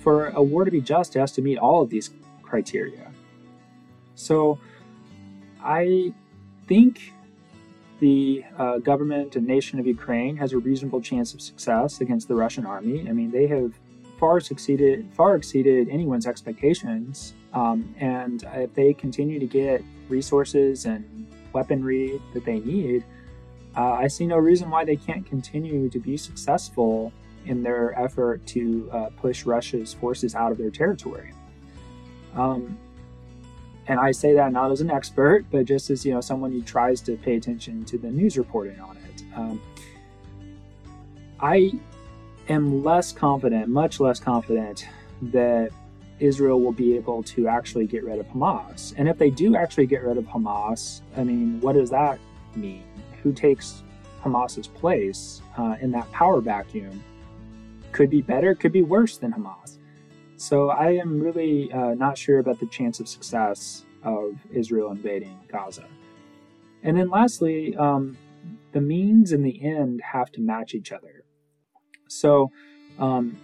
For 0.00 0.28
a 0.28 0.42
war 0.42 0.64
to 0.64 0.70
be 0.70 0.80
just, 0.80 1.16
it 1.16 1.20
has 1.20 1.32
to 1.32 1.42
meet 1.42 1.58
all 1.58 1.82
of 1.82 1.88
these 1.88 2.10
criteria. 2.42 3.10
So 4.14 4.58
I 5.62 6.12
think 6.66 7.12
the 8.00 8.44
uh, 8.58 8.78
government 8.78 9.36
and 9.36 9.46
nation 9.46 9.78
of 9.78 9.86
Ukraine 9.86 10.36
has 10.36 10.52
a 10.52 10.58
reasonable 10.58 11.00
chance 11.00 11.34
of 11.34 11.40
success 11.40 12.00
against 12.00 12.28
the 12.28 12.34
Russian 12.34 12.66
army. 12.66 13.08
I 13.08 13.12
mean, 13.12 13.30
they 13.30 13.46
have 13.46 13.72
far 14.18 14.40
succeeded, 14.40 15.08
far 15.12 15.36
exceeded 15.36 15.88
anyone's 15.88 16.26
expectations. 16.26 17.34
Um, 17.52 17.94
and 17.98 18.44
if 18.54 18.74
they 18.74 18.92
continue 18.92 19.38
to 19.38 19.46
get 19.46 19.82
resources 20.08 20.84
and 20.84 21.26
weaponry 21.52 22.20
that 22.34 22.44
they 22.44 22.60
need, 22.60 23.04
uh, 23.76 23.92
I 23.92 24.08
see 24.08 24.26
no 24.26 24.36
reason 24.36 24.70
why 24.70 24.84
they 24.84 24.96
can't 24.96 25.24
continue 25.26 25.88
to 25.90 25.98
be 25.98 26.16
successful 26.16 27.12
in 27.44 27.62
their 27.62 27.98
effort 27.98 28.44
to 28.46 28.90
uh, 28.92 29.10
push 29.16 29.44
Russia's 29.44 29.94
forces 29.94 30.34
out 30.34 30.50
of 30.50 30.58
their 30.58 30.70
territory. 30.70 31.32
Um, 32.34 32.78
and 33.88 34.00
I 34.00 34.10
say 34.10 34.34
that 34.34 34.52
not 34.52 34.72
as 34.72 34.80
an 34.80 34.90
expert, 34.90 35.46
but 35.50 35.64
just 35.64 35.90
as 35.90 36.04
you 36.04 36.12
know, 36.12 36.20
someone 36.20 36.52
who 36.52 36.62
tries 36.62 37.00
to 37.02 37.16
pay 37.16 37.36
attention 37.36 37.84
to 37.84 37.98
the 37.98 38.10
news 38.10 38.36
reporting 38.36 38.80
on 38.80 38.96
it. 38.96 39.22
Um, 39.36 39.60
I 41.40 41.72
am 42.48 42.82
less 42.82 43.12
confident, 43.12 43.68
much 43.68 44.00
less 44.00 44.18
confident, 44.18 44.86
that 45.22 45.70
Israel 46.18 46.60
will 46.60 46.72
be 46.72 46.96
able 46.96 47.22
to 47.22 47.46
actually 47.46 47.86
get 47.86 48.02
rid 48.02 48.18
of 48.18 48.26
Hamas. 48.28 48.94
And 48.96 49.08
if 49.08 49.18
they 49.18 49.30
do 49.30 49.54
actually 49.54 49.86
get 49.86 50.02
rid 50.02 50.16
of 50.16 50.24
Hamas, 50.24 51.02
I 51.16 51.24
mean, 51.24 51.60
what 51.60 51.74
does 51.74 51.90
that 51.90 52.18
mean? 52.54 52.84
Who 53.22 53.32
takes 53.32 53.82
Hamas's 54.22 54.66
place 54.66 55.42
uh, 55.58 55.76
in 55.80 55.90
that 55.92 56.10
power 56.12 56.40
vacuum? 56.40 57.02
Could 57.92 58.10
be 58.10 58.22
better, 58.22 58.54
could 58.54 58.72
be 58.72 58.82
worse 58.82 59.18
than 59.18 59.32
Hamas. 59.32 59.78
So 60.36 60.70
I 60.70 60.92
am 60.92 61.20
really 61.20 61.72
uh, 61.72 61.94
not 61.94 62.18
sure 62.18 62.38
about 62.38 62.60
the 62.60 62.66
chance 62.66 63.00
of 63.00 63.08
success 63.08 63.84
of 64.02 64.34
Israel 64.52 64.90
invading 64.90 65.38
Gaza. 65.48 65.86
And 66.82 66.96
then 66.96 67.08
lastly, 67.08 67.74
um, 67.76 68.16
the 68.72 68.80
means 68.80 69.32
and 69.32 69.44
the 69.44 69.64
end 69.64 70.00
have 70.12 70.30
to 70.32 70.40
match 70.40 70.74
each 70.74 70.92
other. 70.92 71.24
So, 72.08 72.52
um, 72.98 73.38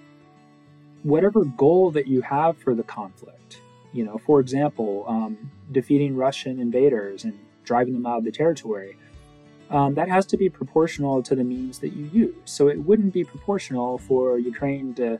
whatever 1.02 1.44
goal 1.44 1.90
that 1.92 2.06
you 2.06 2.20
have 2.22 2.56
for 2.58 2.74
the 2.74 2.84
conflict, 2.84 3.58
you 3.92 4.04
know, 4.04 4.18
for 4.18 4.38
example, 4.38 5.04
um, 5.08 5.50
defeating 5.72 6.14
Russian 6.14 6.60
invaders 6.60 7.24
and 7.24 7.38
driving 7.64 7.94
them 7.94 8.06
out 8.06 8.18
of 8.18 8.24
the 8.24 8.30
territory, 8.30 8.96
um, 9.70 9.94
that 9.94 10.08
has 10.08 10.26
to 10.26 10.36
be 10.36 10.48
proportional 10.48 11.22
to 11.22 11.34
the 11.34 11.42
means 11.42 11.78
that 11.80 11.94
you 11.94 12.04
use. 12.12 12.34
So 12.44 12.68
it 12.68 12.78
wouldn't 12.78 13.12
be 13.12 13.24
proportional 13.24 13.98
for 13.98 14.38
Ukraine 14.38 14.94
to, 14.94 15.18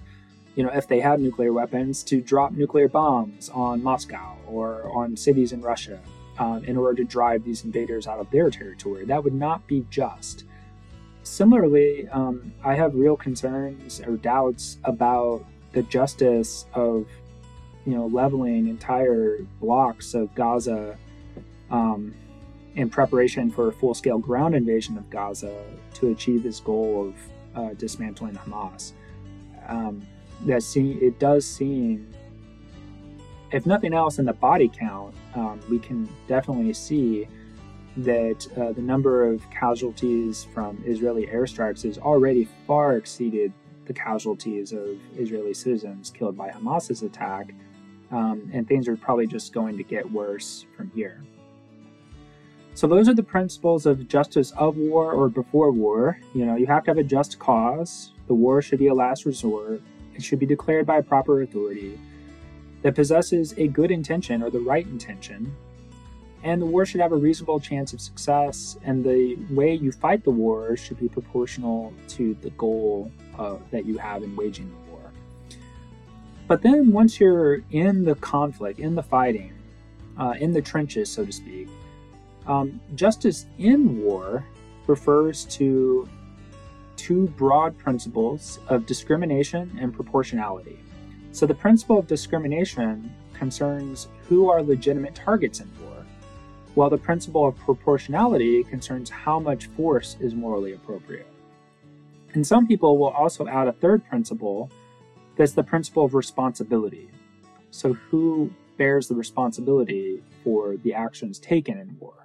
you 0.55 0.63
know, 0.63 0.71
if 0.71 0.87
they 0.87 1.01
had 1.01 1.21
nuclear 1.21 1.53
weapons, 1.53 2.03
to 2.05 2.21
drop 2.21 2.53
nuclear 2.53 2.89
bombs 2.89 3.49
on 3.51 3.83
Moscow 3.83 4.37
or 4.47 4.91
on 4.95 5.17
cities 5.17 5.53
in 5.53 5.63
Russia 5.63 6.01
um, 6.39 6.65
in 6.65 6.77
order 6.77 7.03
to 7.03 7.05
drive 7.05 7.45
these 7.45 7.65
invaders 7.65 8.07
out 8.07 8.19
of 8.19 8.31
their 8.31 8.51
territory. 8.51 9.05
That 9.05 9.23
would 9.25 9.35
not 9.35 9.67
be 9.67 9.87
just. 9.91 10.45
Similarly, 11.23 12.09
um, 12.09 12.53
I 12.65 12.75
have 12.75 12.95
real 12.95 13.17
concerns 13.17 14.01
or 14.01 14.17
doubts 14.17 14.79
about 14.85 15.45
the 15.73 15.83
justice 15.85 16.67
of, 16.75 17.07
you 17.87 17.95
know, 17.95 18.07
leveling 18.07 18.69
entire 18.69 19.39
blocks 19.61 20.15
of 20.15 20.35
Gaza 20.35 20.99
um, 21.71 22.15
in 22.75 22.91
preparation 22.91 23.51
for 23.51 23.69
a 23.69 23.73
full-scale 23.73 24.19
ground 24.19 24.55
invasion 24.55 24.99
of 24.99 25.09
Gaza 25.11 25.65
to 25.95 26.11
achieve 26.11 26.43
this 26.43 26.61
goal 26.61 27.09
of 27.09 27.15
uh, 27.55 27.75
dismantling 27.75 28.35
Hamas. 28.35 28.93
Um, 29.69 30.07
that 30.47 30.77
it 30.77 31.19
does 31.19 31.47
seem, 31.47 32.13
if 33.51 33.67
nothing 33.67 33.95
else, 33.95 34.19
in 34.19 34.25
the 34.25 34.33
body 34.33 34.69
count, 34.69 35.15
um, 35.35 35.61
we 35.71 35.79
can 35.79 36.09
definitely 36.27 36.73
see 36.73 37.29
that 37.99 38.47
uh, 38.57 38.73
the 38.73 38.81
number 38.81 39.25
of 39.31 39.49
casualties 39.51 40.47
from 40.55 40.83
Israeli 40.87 41.27
airstrikes 41.27 41.83
has 41.83 41.99
already 41.99 42.49
far 42.67 42.97
exceeded 42.97 43.53
the 43.87 43.93
casualties 43.93 44.73
of 44.73 44.99
Israeli 45.17 45.53
citizens 45.53 46.11
killed 46.11 46.37
by 46.37 46.51
Hamas's 46.51 47.03
attack, 47.03 47.53
um, 48.11 48.51
and 48.53 48.67
things 48.67 48.89
are 48.89 48.97
probably 48.97 49.27
just 49.27 49.53
going 49.53 49.77
to 49.77 49.83
get 49.83 50.11
worse 50.11 50.65
from 50.77 50.91
here. 50.95 51.23
So 52.75 52.87
those 52.87 53.09
are 53.09 53.15
the 53.15 53.23
principles 53.23 53.85
of 53.85 54.09
justice 54.09 54.53
of 54.53 54.77
war 54.77 55.13
or 55.13 55.29
before 55.29 55.71
war. 55.71 56.19
You 56.35 56.47
know, 56.47 56.57
you 56.57 56.67
have 56.67 56.85
to 56.85 56.91
have 56.91 56.99
a 56.99 57.05
just 57.05 57.39
cause. 57.39 58.13
The 58.29 58.35
war 58.35 58.63
should 58.63 58.79
be 58.79 58.87
a 58.87 58.95
last 58.95 59.27
resort. 59.27 59.83
It 60.15 60.23
should 60.23 60.39
be 60.39 60.47
declared 60.47 60.87
by 60.87 60.99
a 60.99 61.03
proper 61.03 61.43
authority 61.43 61.99
that 62.83 62.95
possesses 62.95 63.55
a 63.57 63.69
good 63.69 63.91
intention 63.91 64.43
or 64.43 64.51
the 64.51 64.61
right 64.61 64.87
intention 64.87 65.55
and 66.45 66.61
the 66.61 66.67
war 66.67 66.85
should 66.85 67.01
have 67.01 67.13
a 67.13 67.17
reasonable 67.17 67.61
chance 67.61 67.93
of 67.93 68.01
success, 68.01 68.77
and 68.85 69.05
the 69.05 69.37
way 69.51 69.75
you 69.75 69.93
fight 69.93 70.25
the 70.25 70.31
war 70.31 70.77
should 70.77 70.99
be 70.99 71.09
proportional 71.09 71.93
to 72.09 72.35
the 72.43 72.51
goal 72.51 73.11
uh, 73.39 73.57
that 73.71 73.87
you 73.87 73.99
have 73.99 74.23
in 74.23 74.35
waging 74.35 74.69
the 74.69 74.91
war. 74.91 75.13
But 76.49 76.63
then, 76.63 76.91
once 76.93 77.21
you're 77.21 77.63
in 77.71 78.05
the 78.05 78.17
conflict, 78.17 78.81
in 78.81 78.97
the 78.97 79.03
fighting, 79.03 79.53
uh, 80.19 80.35
in 80.39 80.53
the 80.53 80.61
trenches, 80.61 81.11
so 81.11 81.25
to 81.25 81.33
speak, 81.33 81.69
um, 82.47 82.81
justice 82.97 83.47
in 83.59 84.03
war 84.03 84.45
refers 84.89 85.45
to 85.45 86.09
two 87.03 87.27
broad 87.31 87.77
principles 87.79 88.61
of 88.69 88.87
discrimination 88.87 89.77
and 89.81 89.93
proportionality. 89.93 90.79
So, 91.33 91.47
the 91.47 91.55
principle 91.55 91.99
of 91.99 92.07
discrimination 92.07 93.13
concerns 93.35 94.07
who 94.29 94.49
are 94.49 94.63
legitimate 94.63 95.17
targets 95.17 95.59
in 95.59 95.69
war 95.83 96.07
while 96.75 96.91
the 96.91 96.99
principle 96.99 97.45
of 97.49 97.57
proportionality 97.57 98.63
concerns 98.63 99.11
how 99.11 99.41
much 99.41 99.67
force 99.67 100.17
is 100.21 100.35
morally 100.35 100.75
appropriate. 100.75 101.27
And 102.35 102.47
some 102.47 102.69
people 102.69 102.97
will 102.97 103.09
also 103.09 103.49
add 103.49 103.67
a 103.67 103.73
third 103.73 104.09
principle 104.09 104.71
that's 105.37 105.53
the 105.53 105.65
principle 105.65 106.05
of 106.05 106.15
responsibility. 106.15 107.11
So, 107.73 107.95
who 107.95 108.53
bears 108.77 109.09
the 109.09 109.17
responsibility 109.17 110.23
for 110.45 110.77
the 110.77 110.95
actions 110.95 111.41
taken 111.41 111.79
in 111.79 111.97
war? 111.99 112.22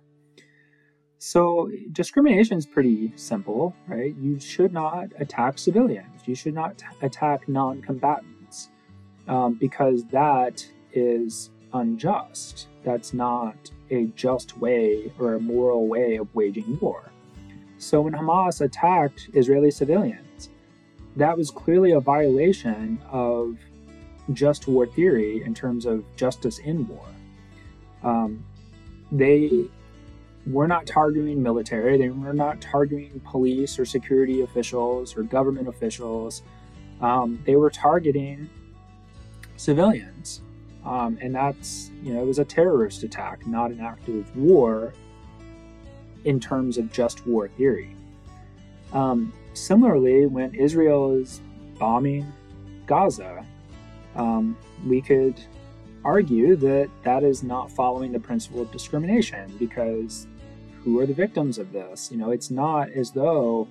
So, 1.19 1.71
discrimination 1.93 2.57
is 2.57 2.65
pretty 2.65 3.11
simple, 3.15 3.75
right? 3.87 4.15
You 4.17 4.39
should 4.39 4.71
not 4.71 5.07
attack 5.19 5.57
civilians, 5.57 6.21
you 6.25 6.35
should 6.35 6.53
not 6.53 6.83
attack 7.01 7.49
non 7.49 7.81
combatants 7.81 8.69
um, 9.27 9.55
because 9.55 10.05
that 10.05 10.65
is 10.93 11.49
unjust. 11.73 12.67
That's 12.83 13.13
not 13.13 13.71
a 13.89 14.05
just 14.15 14.57
way 14.57 15.11
or 15.19 15.33
a 15.33 15.39
moral 15.39 15.87
way 15.87 16.17
of 16.17 16.33
waging 16.35 16.77
war. 16.79 17.11
So 17.77 18.01
when 18.01 18.13
Hamas 18.13 18.61
attacked 18.61 19.29
Israeli 19.33 19.71
civilians, 19.71 20.49
that 21.15 21.37
was 21.37 21.51
clearly 21.51 21.91
a 21.91 21.99
violation 21.99 23.01
of 23.11 23.57
just 24.33 24.67
war 24.67 24.85
theory 24.85 25.43
in 25.43 25.53
terms 25.53 25.85
of 25.85 26.03
justice 26.15 26.59
in 26.59 26.87
war. 26.87 27.05
Um, 28.03 28.43
they 29.11 29.69
were 30.49 30.67
not 30.67 30.85
targeting 30.85 31.41
military, 31.41 31.97
they 31.97 32.09
were 32.09 32.33
not 32.33 32.61
targeting 32.61 33.19
police 33.25 33.77
or 33.77 33.85
security 33.85 34.41
officials 34.41 35.17
or 35.17 35.23
government 35.23 35.67
officials. 35.67 36.43
Um, 37.01 37.41
they 37.45 37.55
were 37.55 37.69
targeting 37.69 38.49
civilians. 39.57 40.41
Um, 40.85 41.17
and 41.21 41.35
that's, 41.35 41.91
you 42.01 42.13
know, 42.13 42.21
it 42.21 42.25
was 42.25 42.39
a 42.39 42.45
terrorist 42.45 43.03
attack, 43.03 43.45
not 43.45 43.71
an 43.71 43.81
act 43.81 44.07
of 44.07 44.35
war 44.37 44.93
in 46.23 46.39
terms 46.39 46.77
of 46.77 46.91
just 46.93 47.27
war 47.27 47.49
theory. 47.49 47.93
Um, 48.93 49.33
similarly, 49.53 50.27
when 50.27 50.55
Israel 50.55 51.13
is 51.13 51.41
bombing 51.77 52.31
Gaza, 52.85 53.45
um, 54.15 54.57
we 54.85 55.01
could 55.01 55.39
argue 56.05 56.55
that 56.55 56.89
that 57.03 57.23
is 57.23 57.43
not 57.43 57.69
following 57.69 58.13
the 58.13 58.19
principle 58.19 58.61
of 58.61 58.71
discrimination 58.71 59.53
because 59.59 60.25
who 60.87 61.01
are 61.01 61.05
the 61.05 61.13
victims 61.13 61.57
of 61.57 61.73
this? 61.73 62.09
You 62.09 62.17
know, 62.17 62.31
it's 62.31 62.49
not 62.49 62.89
as 62.91 63.11
though 63.11 63.67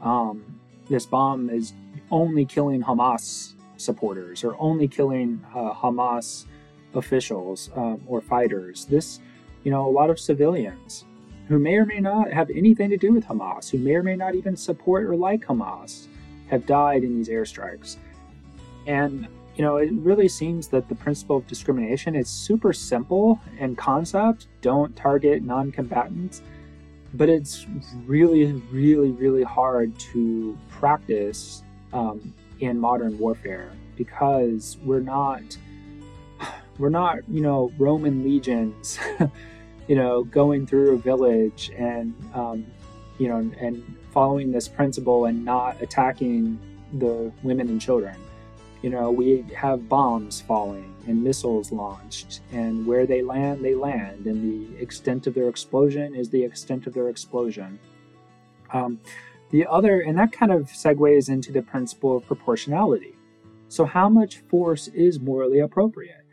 um, 0.00 0.58
this 0.88 1.04
bomb 1.04 1.50
is 1.50 1.74
only 2.10 2.46
killing 2.46 2.82
Hamas 2.82 3.52
supporters 3.76 4.42
or 4.42 4.56
only 4.58 4.88
killing 4.88 5.44
uh, 5.54 5.74
Hamas 5.74 6.46
officials 6.94 7.68
um, 7.76 8.00
or 8.06 8.22
fighters. 8.22 8.86
This, 8.86 9.20
you 9.62 9.70
know, 9.70 9.86
a 9.86 9.92
lot 9.92 10.08
of 10.08 10.18
civilians 10.18 11.04
who 11.48 11.58
may 11.58 11.74
or 11.74 11.84
may 11.84 12.00
not 12.00 12.32
have 12.32 12.48
anything 12.48 12.88
to 12.88 12.96
do 12.96 13.12
with 13.12 13.26
Hamas, 13.26 13.68
who 13.68 13.76
may 13.76 13.96
or 13.96 14.02
may 14.02 14.16
not 14.16 14.34
even 14.34 14.56
support 14.56 15.04
or 15.04 15.14
like 15.16 15.44
Hamas, 15.44 16.06
have 16.48 16.64
died 16.64 17.04
in 17.04 17.18
these 17.18 17.28
airstrikes. 17.28 17.98
And, 18.86 19.28
you 19.56 19.62
know, 19.62 19.76
it 19.76 19.92
really 19.92 20.28
seems 20.28 20.68
that 20.68 20.88
the 20.88 20.94
principle 20.94 21.36
of 21.36 21.46
discrimination 21.46 22.14
is 22.14 22.30
super 22.30 22.72
simple 22.72 23.38
in 23.58 23.76
concept. 23.76 24.46
Don't 24.62 24.96
target 24.96 25.42
non 25.42 25.70
combatants. 25.70 26.40
But 27.14 27.28
it's 27.28 27.66
really, 28.06 28.52
really, 28.70 29.10
really 29.10 29.44
hard 29.44 29.96
to 30.12 30.58
practice 30.68 31.62
um, 31.92 32.34
in 32.60 32.78
modern 32.78 33.18
warfare 33.18 33.70
because 33.96 34.76
we're 34.84 35.00
not 35.00 35.42
we're 36.78 36.90
not, 36.90 37.18
you 37.28 37.40
know, 37.40 37.72
Roman 37.78 38.24
legions, 38.24 38.98
you 39.88 39.96
know, 39.96 40.24
going 40.24 40.66
through 40.66 40.94
a 40.94 40.98
village 40.98 41.70
and, 41.76 42.14
um, 42.34 42.66
you 43.18 43.28
know, 43.28 43.38
and 43.60 43.96
following 44.12 44.52
this 44.52 44.68
principle 44.68 45.26
and 45.26 45.44
not 45.44 45.80
attacking 45.80 46.58
the 46.98 47.32
women 47.42 47.68
and 47.68 47.80
children. 47.80 48.16
You 48.84 48.90
know, 48.90 49.10
we 49.10 49.46
have 49.56 49.88
bombs 49.88 50.42
falling 50.42 50.94
and 51.06 51.24
missiles 51.24 51.72
launched, 51.72 52.42
and 52.52 52.86
where 52.86 53.06
they 53.06 53.22
land, 53.22 53.64
they 53.64 53.74
land, 53.74 54.26
and 54.26 54.44
the 54.44 54.78
extent 54.78 55.26
of 55.26 55.32
their 55.32 55.48
explosion 55.48 56.14
is 56.14 56.28
the 56.28 56.44
extent 56.44 56.86
of 56.86 56.92
their 56.92 57.08
explosion. 57.08 57.78
Um, 58.74 59.00
the 59.50 59.66
other, 59.66 60.02
and 60.02 60.18
that 60.18 60.32
kind 60.32 60.52
of 60.52 60.64
segues 60.64 61.30
into 61.30 61.50
the 61.50 61.62
principle 61.62 62.18
of 62.18 62.26
proportionality. 62.26 63.16
So, 63.68 63.86
how 63.86 64.10
much 64.10 64.40
force 64.50 64.88
is 64.88 65.18
morally 65.18 65.60
appropriate? 65.60 66.26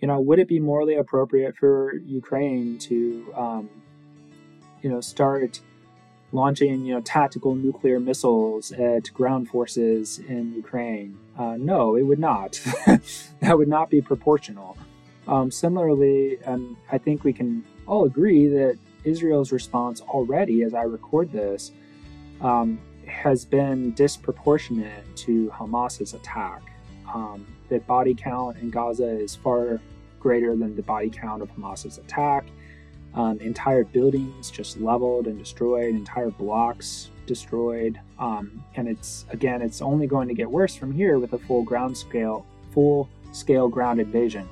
You 0.00 0.08
know, 0.08 0.18
would 0.18 0.38
it 0.38 0.48
be 0.48 0.60
morally 0.60 0.94
appropriate 0.94 1.58
for 1.58 1.94
Ukraine 2.06 2.78
to, 2.78 3.34
um, 3.36 3.68
you 4.80 4.88
know, 4.88 5.02
start 5.02 5.60
launching, 6.32 6.84
you 6.84 6.94
know, 6.94 7.00
tactical 7.00 7.54
nuclear 7.54 7.98
missiles 7.98 8.72
at 8.72 9.12
ground 9.14 9.48
forces 9.48 10.18
in 10.28 10.54
Ukraine? 10.54 11.18
Uh, 11.38 11.56
no, 11.58 11.96
it 11.96 12.02
would 12.02 12.18
not. 12.18 12.60
that 13.40 13.56
would 13.56 13.68
not 13.68 13.90
be 13.90 14.00
proportional. 14.00 14.76
Um, 15.26 15.50
similarly, 15.50 16.38
I 16.90 16.98
think 16.98 17.24
we 17.24 17.32
can 17.32 17.64
all 17.86 18.04
agree 18.04 18.48
that 18.48 18.78
Israel's 19.04 19.52
response 19.52 20.00
already, 20.00 20.62
as 20.62 20.74
I 20.74 20.82
record 20.82 21.32
this, 21.32 21.72
um, 22.40 22.78
has 23.06 23.44
been 23.44 23.92
disproportionate 23.92 25.04
to 25.16 25.50
Hamas's 25.50 26.14
attack. 26.14 26.62
Um, 27.12 27.46
the 27.68 27.78
body 27.80 28.14
count 28.14 28.58
in 28.58 28.70
Gaza 28.70 29.08
is 29.08 29.34
far 29.34 29.80
greater 30.20 30.56
than 30.56 30.76
the 30.76 30.82
body 30.82 31.10
count 31.10 31.42
of 31.42 31.50
Hamas's 31.50 31.98
attack. 31.98 32.44
Um, 33.18 33.40
entire 33.40 33.82
buildings 33.82 34.48
just 34.48 34.80
leveled 34.80 35.26
and 35.26 35.36
destroyed, 35.36 35.96
entire 35.96 36.30
blocks 36.30 37.10
destroyed, 37.26 37.98
um, 38.20 38.62
and 38.76 38.86
it's 38.86 39.26
again, 39.30 39.60
it's 39.60 39.82
only 39.82 40.06
going 40.06 40.28
to 40.28 40.34
get 40.34 40.48
worse 40.48 40.76
from 40.76 40.92
here 40.92 41.18
with 41.18 41.32
a 41.32 41.38
full 41.38 41.64
ground 41.64 41.98
scale, 41.98 42.46
full 42.72 43.08
scale 43.32 43.66
ground 43.68 44.00
invasion. 44.00 44.48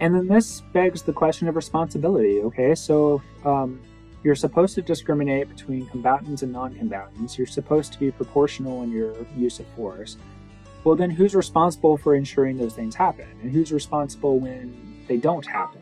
And 0.00 0.14
then 0.14 0.26
this 0.28 0.60
begs 0.74 1.00
the 1.00 1.14
question 1.14 1.48
of 1.48 1.56
responsibility. 1.56 2.40
Okay, 2.40 2.74
so 2.74 3.22
um, 3.46 3.80
you're 4.22 4.34
supposed 4.34 4.74
to 4.74 4.82
discriminate 4.82 5.48
between 5.48 5.86
combatants 5.86 6.42
and 6.42 6.52
non-combatants. 6.52 7.38
You're 7.38 7.46
supposed 7.46 7.94
to 7.94 7.98
be 7.98 8.10
proportional 8.10 8.82
in 8.82 8.92
your 8.92 9.14
use 9.34 9.60
of 9.60 9.66
force. 9.76 10.18
Well, 10.84 10.94
then 10.94 11.08
who's 11.08 11.34
responsible 11.34 11.96
for 11.96 12.14
ensuring 12.14 12.58
those 12.58 12.74
things 12.74 12.94
happen, 12.94 13.28
and 13.42 13.50
who's 13.50 13.72
responsible 13.72 14.38
when 14.38 15.04
they 15.08 15.16
don't 15.16 15.46
happen? 15.46 15.80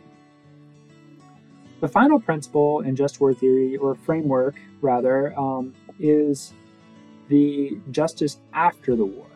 The 1.80 1.88
final 1.88 2.18
principle 2.18 2.80
in 2.80 2.96
just 2.96 3.20
war 3.20 3.32
theory, 3.32 3.76
or 3.76 3.94
framework 3.94 4.56
rather, 4.80 5.38
um, 5.38 5.74
is 6.00 6.52
the 7.28 7.78
justice 7.90 8.38
after 8.52 8.96
the 8.96 9.04
war. 9.04 9.26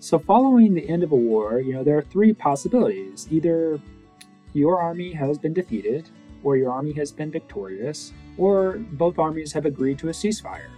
So, 0.00 0.18
following 0.18 0.74
the 0.74 0.88
end 0.88 1.02
of 1.02 1.12
a 1.12 1.16
war, 1.16 1.60
you 1.60 1.74
know, 1.74 1.82
there 1.82 1.98
are 1.98 2.02
three 2.02 2.32
possibilities. 2.32 3.26
Either 3.30 3.80
your 4.54 4.80
army 4.80 5.12
has 5.12 5.38
been 5.38 5.52
defeated, 5.52 6.08
or 6.42 6.56
your 6.56 6.70
army 6.70 6.92
has 6.92 7.12
been 7.12 7.30
victorious, 7.30 8.12
or 8.38 8.78
both 8.92 9.18
armies 9.18 9.52
have 9.52 9.66
agreed 9.66 9.98
to 9.98 10.08
a 10.08 10.12
ceasefire. 10.12 10.70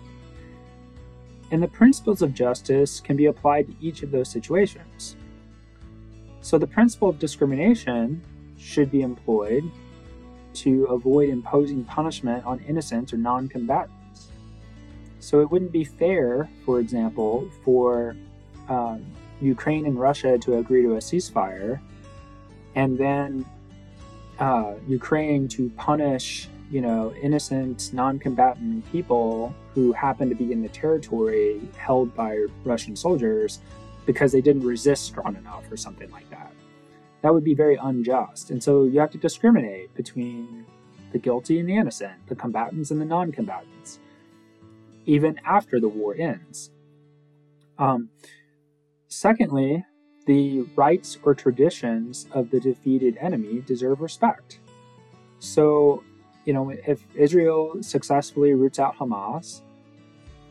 And 1.52 1.62
the 1.62 1.68
principles 1.68 2.22
of 2.22 2.32
justice 2.32 2.98
can 2.98 3.16
be 3.16 3.26
applied 3.26 3.66
to 3.66 3.74
each 3.80 4.02
of 4.02 4.10
those 4.10 4.28
situations. 4.28 5.16
So, 6.40 6.58
the 6.58 6.66
principle 6.66 7.08
of 7.08 7.18
discrimination 7.20 8.22
should 8.56 8.90
be 8.90 9.02
employed 9.02 9.70
to 10.54 10.84
avoid 10.86 11.28
imposing 11.28 11.84
punishment 11.84 12.44
on 12.44 12.60
innocents 12.60 13.12
or 13.12 13.16
non 13.16 13.48
combatants. 13.48 14.28
So 15.20 15.40
it 15.40 15.50
wouldn't 15.50 15.72
be 15.72 15.84
fair, 15.84 16.48
for 16.64 16.80
example, 16.80 17.48
for 17.64 18.16
um, 18.68 19.04
Ukraine 19.40 19.86
and 19.86 19.98
Russia 19.98 20.38
to 20.38 20.58
agree 20.58 20.82
to 20.82 20.94
a 20.94 20.98
ceasefire 20.98 21.80
and 22.74 22.96
then 22.96 23.44
uh, 24.38 24.74
Ukraine 24.88 25.48
to 25.48 25.68
punish, 25.70 26.48
you 26.70 26.80
know, 26.80 27.12
innocent 27.20 27.92
non-combatant 27.92 28.90
people 28.90 29.54
who 29.74 29.92
happen 29.92 30.28
to 30.28 30.34
be 30.34 30.52
in 30.52 30.62
the 30.62 30.68
territory 30.68 31.60
held 31.76 32.14
by 32.14 32.46
Russian 32.64 32.96
soldiers 32.96 33.60
because 34.06 34.32
they 34.32 34.40
didn't 34.40 34.64
resist 34.64 35.04
strong 35.04 35.36
enough 35.36 35.70
or 35.70 35.76
something 35.76 36.10
like 36.10 36.28
that 36.30 36.52
that 37.22 37.34
would 37.34 37.44
be 37.44 37.54
very 37.54 37.76
unjust. 37.76 38.50
And 38.50 38.62
so 38.62 38.84
you 38.84 39.00
have 39.00 39.10
to 39.10 39.18
discriminate 39.18 39.94
between 39.94 40.66
the 41.12 41.18
guilty 41.18 41.58
and 41.58 41.68
the 41.68 41.76
innocent, 41.76 42.26
the 42.28 42.34
combatants 42.34 42.90
and 42.90 43.00
the 43.00 43.04
non 43.04 43.32
combatants, 43.32 43.98
even 45.06 45.38
after 45.44 45.80
the 45.80 45.88
war 45.88 46.14
ends. 46.16 46.70
Um, 47.78 48.10
secondly, 49.08 49.84
the 50.26 50.62
rights 50.76 51.18
or 51.22 51.34
traditions 51.34 52.26
of 52.32 52.50
the 52.50 52.60
defeated 52.60 53.16
enemy 53.20 53.62
deserve 53.66 54.00
respect. 54.00 54.60
So, 55.40 56.04
you 56.44 56.52
know, 56.52 56.70
if 56.70 57.04
Israel 57.14 57.82
successfully 57.82 58.52
roots 58.54 58.78
out 58.78 58.96
Hamas, 58.96 59.62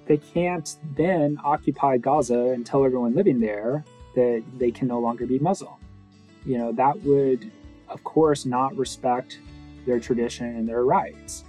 they 0.08 0.18
can't 0.18 0.76
then 0.96 1.40
occupy 1.44 1.98
Gaza 1.98 2.50
and 2.50 2.66
tell 2.66 2.84
everyone 2.84 3.16
living 3.16 3.40
there 3.40 3.86
that 4.16 4.44
they 4.58 4.72
can 4.72 4.88
no 4.88 5.00
longer 5.00 5.28
be 5.28 5.38
Muslim 5.38 5.79
you 6.45 6.58
know, 6.58 6.71
that 6.73 6.99
would, 7.04 7.52
of 7.88 8.04
course, 8.04 8.45
not 8.45 8.75
respect 8.75 9.39
their 9.86 9.99
tradition 9.99 10.47
and 10.56 10.67
their 10.67 10.84
rights. 10.84 11.43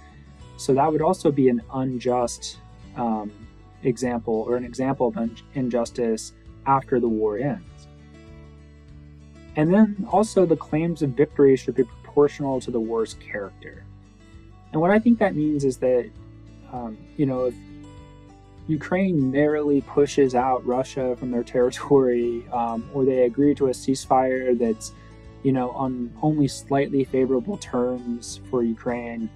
So 0.57 0.73
that 0.73 0.91
would 0.91 1.01
also 1.01 1.31
be 1.31 1.49
an 1.49 1.61
unjust 1.73 2.57
um, 2.95 3.31
example 3.83 4.45
or 4.47 4.55
an 4.57 4.65
example 4.65 5.07
of 5.07 5.17
un- 5.17 5.35
injustice 5.53 6.33
after 6.65 6.99
the 6.99 7.07
war 7.07 7.37
ends. 7.37 7.87
And 9.55 9.73
then 9.73 10.07
also 10.09 10.45
the 10.45 10.55
claims 10.55 11.01
of 11.01 11.11
victory 11.11 11.55
should 11.57 11.75
be 11.75 11.83
proportional 11.83 12.61
to 12.61 12.71
the 12.71 12.79
war's 12.79 13.15
character. 13.15 13.83
And 14.71 14.79
what 14.79 14.91
I 14.91 14.99
think 14.99 15.19
that 15.19 15.35
means 15.35 15.65
is 15.65 15.77
that, 15.77 16.09
um, 16.71 16.97
you 17.17 17.25
know, 17.25 17.45
if 17.45 17.55
Ukraine 18.67 19.31
narrowly 19.31 19.81
pushes 19.81 20.35
out 20.35 20.65
Russia 20.65 21.15
from 21.17 21.31
their 21.31 21.43
territory, 21.43 22.47
um, 22.51 22.89
or 22.93 23.05
they 23.05 23.23
agree 23.23 23.55
to 23.55 23.67
a 23.67 23.71
ceasefire 23.71 24.57
that's, 24.57 24.93
you 25.43 25.51
know, 25.51 25.71
on 25.71 26.13
only 26.21 26.47
slightly 26.47 27.03
favorable 27.03 27.57
terms 27.57 28.39
for 28.49 28.63
Ukraine. 28.63 29.29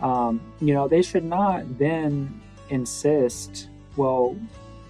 Um, 0.00 0.40
you 0.60 0.72
know, 0.72 0.88
they 0.88 1.02
should 1.02 1.24
not 1.24 1.78
then 1.78 2.40
insist, 2.70 3.68
well, 3.96 4.36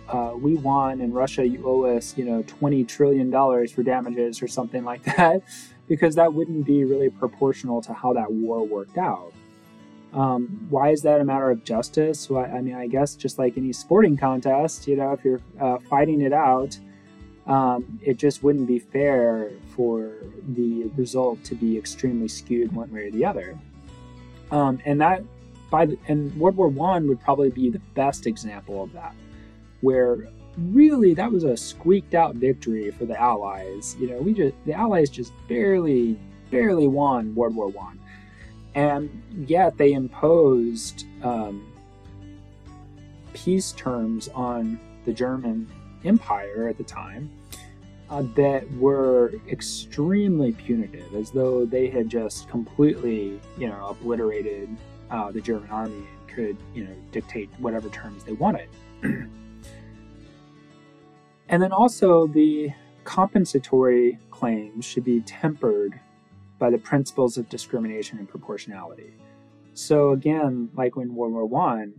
uh, 0.08 0.32
we 0.36 0.54
won 0.54 1.00
and 1.00 1.14
Russia, 1.14 1.46
you 1.46 1.62
owe 1.66 1.84
us, 1.84 2.16
you 2.16 2.24
know, 2.24 2.42
$20 2.44 2.86
trillion 2.86 3.30
for 3.68 3.82
damages 3.82 4.42
or 4.42 4.48
something 4.48 4.84
like 4.84 5.02
that, 5.16 5.42
because 5.88 6.14
that 6.14 6.32
wouldn't 6.32 6.64
be 6.64 6.84
really 6.84 7.10
proportional 7.10 7.80
to 7.82 7.92
how 7.92 8.12
that 8.12 8.30
war 8.30 8.64
worked 8.64 8.98
out. 8.98 9.32
Um, 10.12 10.66
why 10.70 10.90
is 10.90 11.02
that 11.02 11.20
a 11.20 11.24
matter 11.24 11.50
of 11.50 11.62
justice? 11.62 12.28
Well, 12.28 12.44
I 12.44 12.60
mean, 12.60 12.74
I 12.74 12.88
guess 12.88 13.14
just 13.14 13.38
like 13.38 13.56
any 13.56 13.72
sporting 13.72 14.16
contest, 14.16 14.88
you 14.88 14.96
know, 14.96 15.12
if 15.12 15.24
you're 15.24 15.40
uh, 15.60 15.78
fighting 15.88 16.20
it 16.20 16.32
out, 16.32 16.76
um, 17.46 18.00
it 18.02 18.16
just 18.16 18.42
wouldn't 18.42 18.66
be 18.66 18.78
fair 18.78 19.50
for 19.76 20.12
the 20.48 20.84
result 20.96 21.42
to 21.44 21.54
be 21.54 21.78
extremely 21.78 22.28
skewed 22.28 22.72
one 22.72 22.92
way 22.92 23.06
or 23.06 23.10
the 23.10 23.24
other. 23.24 23.58
Um, 24.50 24.80
and 24.84 25.00
that, 25.00 25.22
by 25.70 25.86
the, 25.86 25.98
and 26.08 26.34
World 26.36 26.56
War 26.56 26.68
One 26.68 27.06
would 27.06 27.20
probably 27.20 27.50
be 27.50 27.70
the 27.70 27.78
best 27.94 28.26
example 28.26 28.82
of 28.82 28.92
that, 28.94 29.14
where 29.80 30.28
really 30.58 31.14
that 31.14 31.30
was 31.30 31.44
a 31.44 31.56
squeaked 31.56 32.14
out 32.14 32.34
victory 32.34 32.90
for 32.90 33.04
the 33.04 33.18
Allies. 33.18 33.96
You 34.00 34.10
know, 34.10 34.18
we 34.18 34.34
just 34.34 34.54
the 34.66 34.72
Allies 34.72 35.08
just 35.08 35.32
barely, 35.48 36.18
barely 36.50 36.88
won 36.88 37.32
World 37.36 37.54
War 37.54 37.68
One 37.68 37.99
and 38.74 39.10
yet 39.46 39.76
they 39.76 39.92
imposed 39.92 41.06
um, 41.22 41.72
peace 43.32 43.72
terms 43.72 44.28
on 44.28 44.78
the 45.04 45.12
German 45.12 45.68
Empire 46.04 46.68
at 46.68 46.78
the 46.78 46.84
time 46.84 47.30
uh, 48.10 48.22
that 48.34 48.70
were 48.72 49.32
extremely 49.48 50.52
punitive, 50.52 51.14
as 51.14 51.30
though 51.30 51.64
they 51.64 51.88
had 51.88 52.08
just 52.08 52.48
completely, 52.48 53.40
you 53.58 53.68
know, 53.68 53.88
obliterated 53.88 54.68
uh, 55.10 55.30
the 55.30 55.40
German 55.40 55.70
army 55.70 55.94
and 55.94 56.28
could, 56.28 56.56
you 56.74 56.84
know, 56.84 56.94
dictate 57.12 57.48
whatever 57.58 57.88
terms 57.88 58.24
they 58.24 58.32
wanted. 58.32 58.68
and 59.02 59.30
then 61.48 61.72
also 61.72 62.26
the 62.26 62.70
compensatory 63.04 64.18
claims 64.30 64.84
should 64.84 65.04
be 65.04 65.20
tempered 65.20 65.98
by 66.60 66.70
the 66.70 66.78
principles 66.78 67.36
of 67.36 67.48
discrimination 67.48 68.18
and 68.20 68.28
proportionality. 68.28 69.12
So 69.74 70.10
again, 70.10 70.70
like 70.74 70.92
in 70.96 71.14
World 71.16 71.32
War 71.32 71.46
One, 71.46 71.94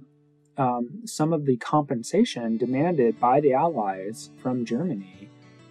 um, 0.57 1.01
some 1.05 1.33
of 1.33 1.45
the 1.45 1.57
compensation 1.57 2.57
demanded 2.57 3.19
by 3.19 3.41
the 3.41 3.53
Allies 3.53 4.29
from 4.41 4.63
Germany 4.63 5.29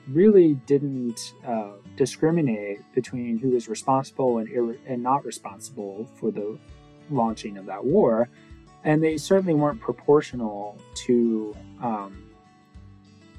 really 0.09 0.55
didn't 0.67 1.35
uh, 1.47 1.75
discriminate 1.97 2.81
between 2.95 3.39
who 3.39 3.51
was 3.51 3.69
responsible 3.69 4.39
and, 4.39 4.49
ir- 4.49 4.81
and 4.87 5.03
not 5.03 5.25
responsible 5.25 6.09
for 6.17 6.31
the 6.33 6.59
launching 7.11 7.57
of 7.59 7.67
that 7.67 7.85
war, 7.85 8.29
and 8.83 9.03
they 9.03 9.17
certainly 9.17 9.55
weren't 9.55 9.81
proportional 9.81 10.77
to 10.95 11.55
um, 11.81 12.25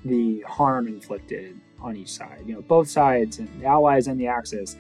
the 0.06 0.42
harm 0.48 0.88
inflicted 0.88 1.60
on 1.82 1.96
each 1.98 2.12
side. 2.12 2.44
You 2.46 2.56
know, 2.56 2.62
both 2.62 2.88
sides 2.90 3.40
and 3.40 3.50
the 3.60 3.66
Allies 3.66 4.08
and 4.08 4.18
the 4.20 4.28
Axis 4.28 4.78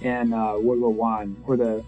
in 0.00 0.32
uh, 0.32 0.58
World 0.58 0.80
War 0.80 0.92
One, 0.92 1.42
or 1.46 1.56
the 1.56 1.84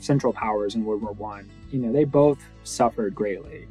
Central 0.00 0.32
Powers 0.32 0.74
in 0.74 0.84
World 0.84 1.02
War 1.02 1.12
One. 1.12 1.50
You 1.70 1.80
know, 1.80 1.92
they 1.92 2.04
both 2.04 2.38
suffered 2.64 3.14
greatly. 3.14 3.66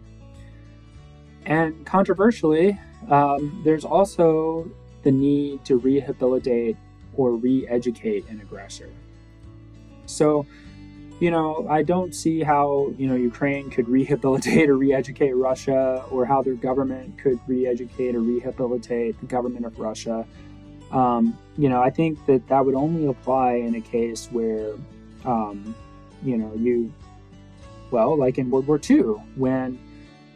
And 1.45 1.85
controversially, 1.85 2.79
um, 3.09 3.61
there's 3.63 3.85
also 3.85 4.69
the 5.03 5.11
need 5.11 5.63
to 5.65 5.77
rehabilitate 5.77 6.75
or 7.15 7.31
re-educate 7.31 8.27
an 8.27 8.41
aggressor. 8.41 8.89
So, 10.05 10.45
you 11.19 11.31
know, 11.31 11.65
I 11.69 11.83
don't 11.83 12.13
see 12.13 12.43
how, 12.43 12.93
you 12.97 13.07
know, 13.07 13.15
Ukraine 13.15 13.69
could 13.69 13.87
rehabilitate 13.87 14.69
or 14.69 14.75
re-educate 14.75 15.33
Russia 15.33 16.03
or 16.11 16.25
how 16.25 16.41
their 16.41 16.55
government 16.55 17.17
could 17.17 17.39
re-educate 17.47 18.13
or 18.15 18.19
rehabilitate 18.19 19.19
the 19.19 19.25
government 19.25 19.65
of 19.65 19.79
Russia. 19.79 20.27
Um, 20.91 21.37
you 21.57 21.69
know, 21.69 21.81
I 21.81 21.89
think 21.89 22.25
that 22.27 22.47
that 22.47 22.65
would 22.65 22.75
only 22.75 23.07
apply 23.07 23.53
in 23.53 23.75
a 23.75 23.81
case 23.81 24.27
where, 24.31 24.73
um, 25.25 25.75
you 26.23 26.37
know, 26.37 26.53
you, 26.55 26.93
well, 27.91 28.17
like 28.17 28.37
in 28.37 28.49
World 28.49 28.67
War 28.67 28.79
II, 28.89 29.15
when 29.35 29.79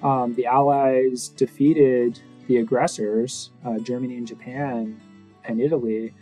um, 0.03 0.33
the 0.35 0.45
Allies 0.45 1.29
defeated 1.29 2.19
the 2.47 2.57
aggressors, 2.57 3.51
uh, 3.65 3.77
Germany 3.79 4.17
and 4.17 4.27
Japan 4.27 4.99
and 5.45 5.61
Italy, 5.61 6.13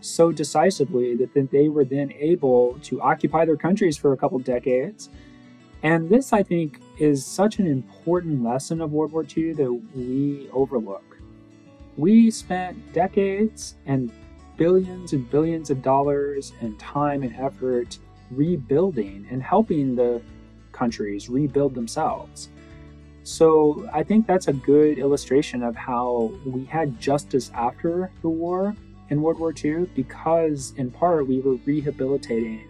so 0.00 0.30
decisively 0.30 1.16
that 1.16 1.32
then 1.34 1.48
they 1.50 1.68
were 1.68 1.84
then 1.84 2.12
able 2.12 2.78
to 2.82 3.00
occupy 3.00 3.44
their 3.44 3.56
countries 3.56 3.96
for 3.96 4.12
a 4.12 4.16
couple 4.16 4.38
decades. 4.38 5.08
And 5.82 6.08
this, 6.08 6.32
I 6.32 6.42
think, 6.42 6.80
is 6.98 7.24
such 7.24 7.58
an 7.58 7.66
important 7.66 8.42
lesson 8.42 8.80
of 8.80 8.92
World 8.92 9.12
War 9.12 9.24
II 9.36 9.52
that 9.54 9.72
we 9.94 10.48
overlook. 10.52 11.13
We 11.96 12.30
spent 12.30 12.92
decades 12.92 13.76
and 13.86 14.10
billions 14.56 15.12
and 15.12 15.30
billions 15.30 15.70
of 15.70 15.82
dollars 15.82 16.52
and 16.60 16.78
time 16.78 17.22
and 17.22 17.34
effort 17.36 17.98
rebuilding 18.30 19.26
and 19.30 19.42
helping 19.42 19.94
the 19.94 20.20
countries 20.72 21.28
rebuild 21.28 21.74
themselves. 21.74 22.48
So 23.22 23.88
I 23.92 24.02
think 24.02 24.26
that's 24.26 24.48
a 24.48 24.52
good 24.52 24.98
illustration 24.98 25.62
of 25.62 25.76
how 25.76 26.32
we 26.44 26.64
had 26.64 27.00
justice 27.00 27.50
after 27.54 28.10
the 28.22 28.28
war 28.28 28.74
in 29.10 29.22
World 29.22 29.38
War 29.38 29.54
II 29.64 29.86
because, 29.94 30.74
in 30.76 30.90
part, 30.90 31.26
we 31.26 31.40
were 31.40 31.54
rehabilitating 31.64 32.68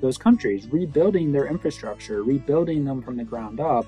those 0.00 0.18
countries, 0.18 0.66
rebuilding 0.68 1.32
their 1.32 1.46
infrastructure, 1.46 2.22
rebuilding 2.22 2.84
them 2.84 3.02
from 3.02 3.16
the 3.16 3.24
ground 3.24 3.60
up, 3.60 3.86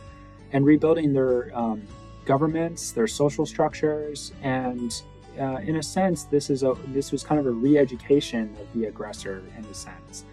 and 0.52 0.64
rebuilding 0.64 1.12
their 1.12 1.56
um, 1.56 1.82
governments, 2.26 2.92
their 2.92 3.06
social 3.06 3.46
structures, 3.46 4.32
and 4.42 5.02
uh, 5.40 5.58
in 5.64 5.76
a 5.76 5.82
sense, 5.82 6.24
this 6.24 6.50
is 6.50 6.62
a 6.62 6.76
this 6.88 7.12
was 7.12 7.22
kind 7.22 7.38
of 7.38 7.46
a 7.46 7.50
re-education 7.50 8.54
of 8.60 8.72
the 8.74 8.86
aggressor 8.86 9.42
in 9.56 9.64
a 9.64 9.74
sense. 9.74 10.24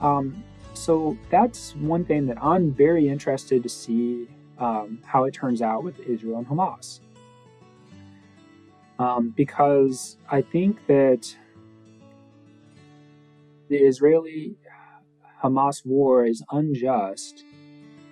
Um, 0.00 0.42
so 0.74 1.16
that's 1.30 1.74
one 1.76 2.04
thing 2.04 2.26
that 2.26 2.42
I'm 2.42 2.72
very 2.72 3.08
interested 3.08 3.62
to 3.62 3.68
see 3.68 4.28
um, 4.58 4.98
how 5.04 5.24
it 5.24 5.32
turns 5.34 5.62
out 5.62 5.84
with 5.84 5.98
Israel 6.00 6.38
and 6.38 6.46
Hamas 6.46 7.00
um, 9.00 9.32
because 9.34 10.18
I 10.30 10.42
think 10.42 10.86
that 10.86 11.34
the 13.70 13.76
Israeli 13.76 14.56
Hamas 15.42 15.86
war 15.86 16.26
is 16.26 16.44
unjust 16.52 17.44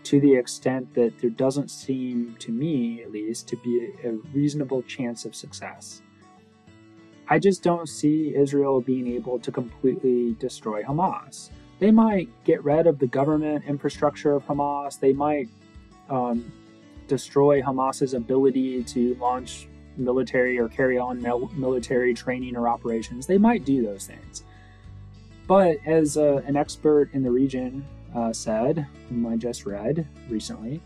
to 0.04 0.20
the 0.20 0.34
extent 0.34 0.92
that 0.94 1.18
there 1.18 1.30
doesn't 1.30 1.70
seem, 1.70 2.36
to 2.38 2.50
me 2.50 3.02
at 3.02 3.10
least, 3.10 3.48
to 3.48 3.56
be 3.56 3.92
a, 4.04 4.12
reasonable 4.32 4.82
chance 4.82 5.24
of 5.24 5.34
success. 5.34 6.02
I 7.28 7.38
just 7.38 7.62
don't 7.62 7.88
see 7.88 8.34
Israel 8.34 8.80
being 8.80 9.06
able 9.08 9.38
to 9.40 9.52
completely 9.52 10.34
destroy 10.38 10.82
Hamas. 10.82 11.50
They 11.78 11.90
might 11.90 12.28
get 12.44 12.64
rid 12.64 12.86
of 12.86 12.98
the 12.98 13.06
government 13.06 13.64
infrastructure 13.66 14.32
of 14.32 14.44
Hamas. 14.46 14.98
They 14.98 15.12
might 15.12 15.48
um, 16.08 16.50
destroy 17.06 17.60
Hamas's 17.60 18.14
ability 18.14 18.84
to 18.84 19.14
launch 19.16 19.68
military 19.98 20.58
or 20.58 20.68
carry 20.68 20.98
on 20.98 21.20
military 21.20 22.14
training 22.14 22.56
or 22.56 22.68
operations, 22.68 23.26
they 23.26 23.38
might 23.38 23.64
do 23.64 23.84
those 23.84 24.06
things. 24.06 24.44
But 25.46 25.78
as 25.86 26.16
uh, 26.16 26.42
an 26.46 26.56
expert 26.56 27.10
in 27.12 27.22
the 27.22 27.30
region 27.30 27.84
uh, 28.14 28.32
said, 28.32 28.86
whom 29.08 29.26
I 29.26 29.36
just 29.36 29.66
read 29.66 30.06
recently, 30.28 30.80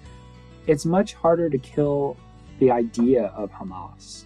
it's 0.66 0.84
much 0.84 1.14
harder 1.14 1.50
to 1.50 1.58
kill 1.58 2.16
the 2.58 2.70
idea 2.70 3.26
of 3.36 3.50
Hamas. 3.50 4.24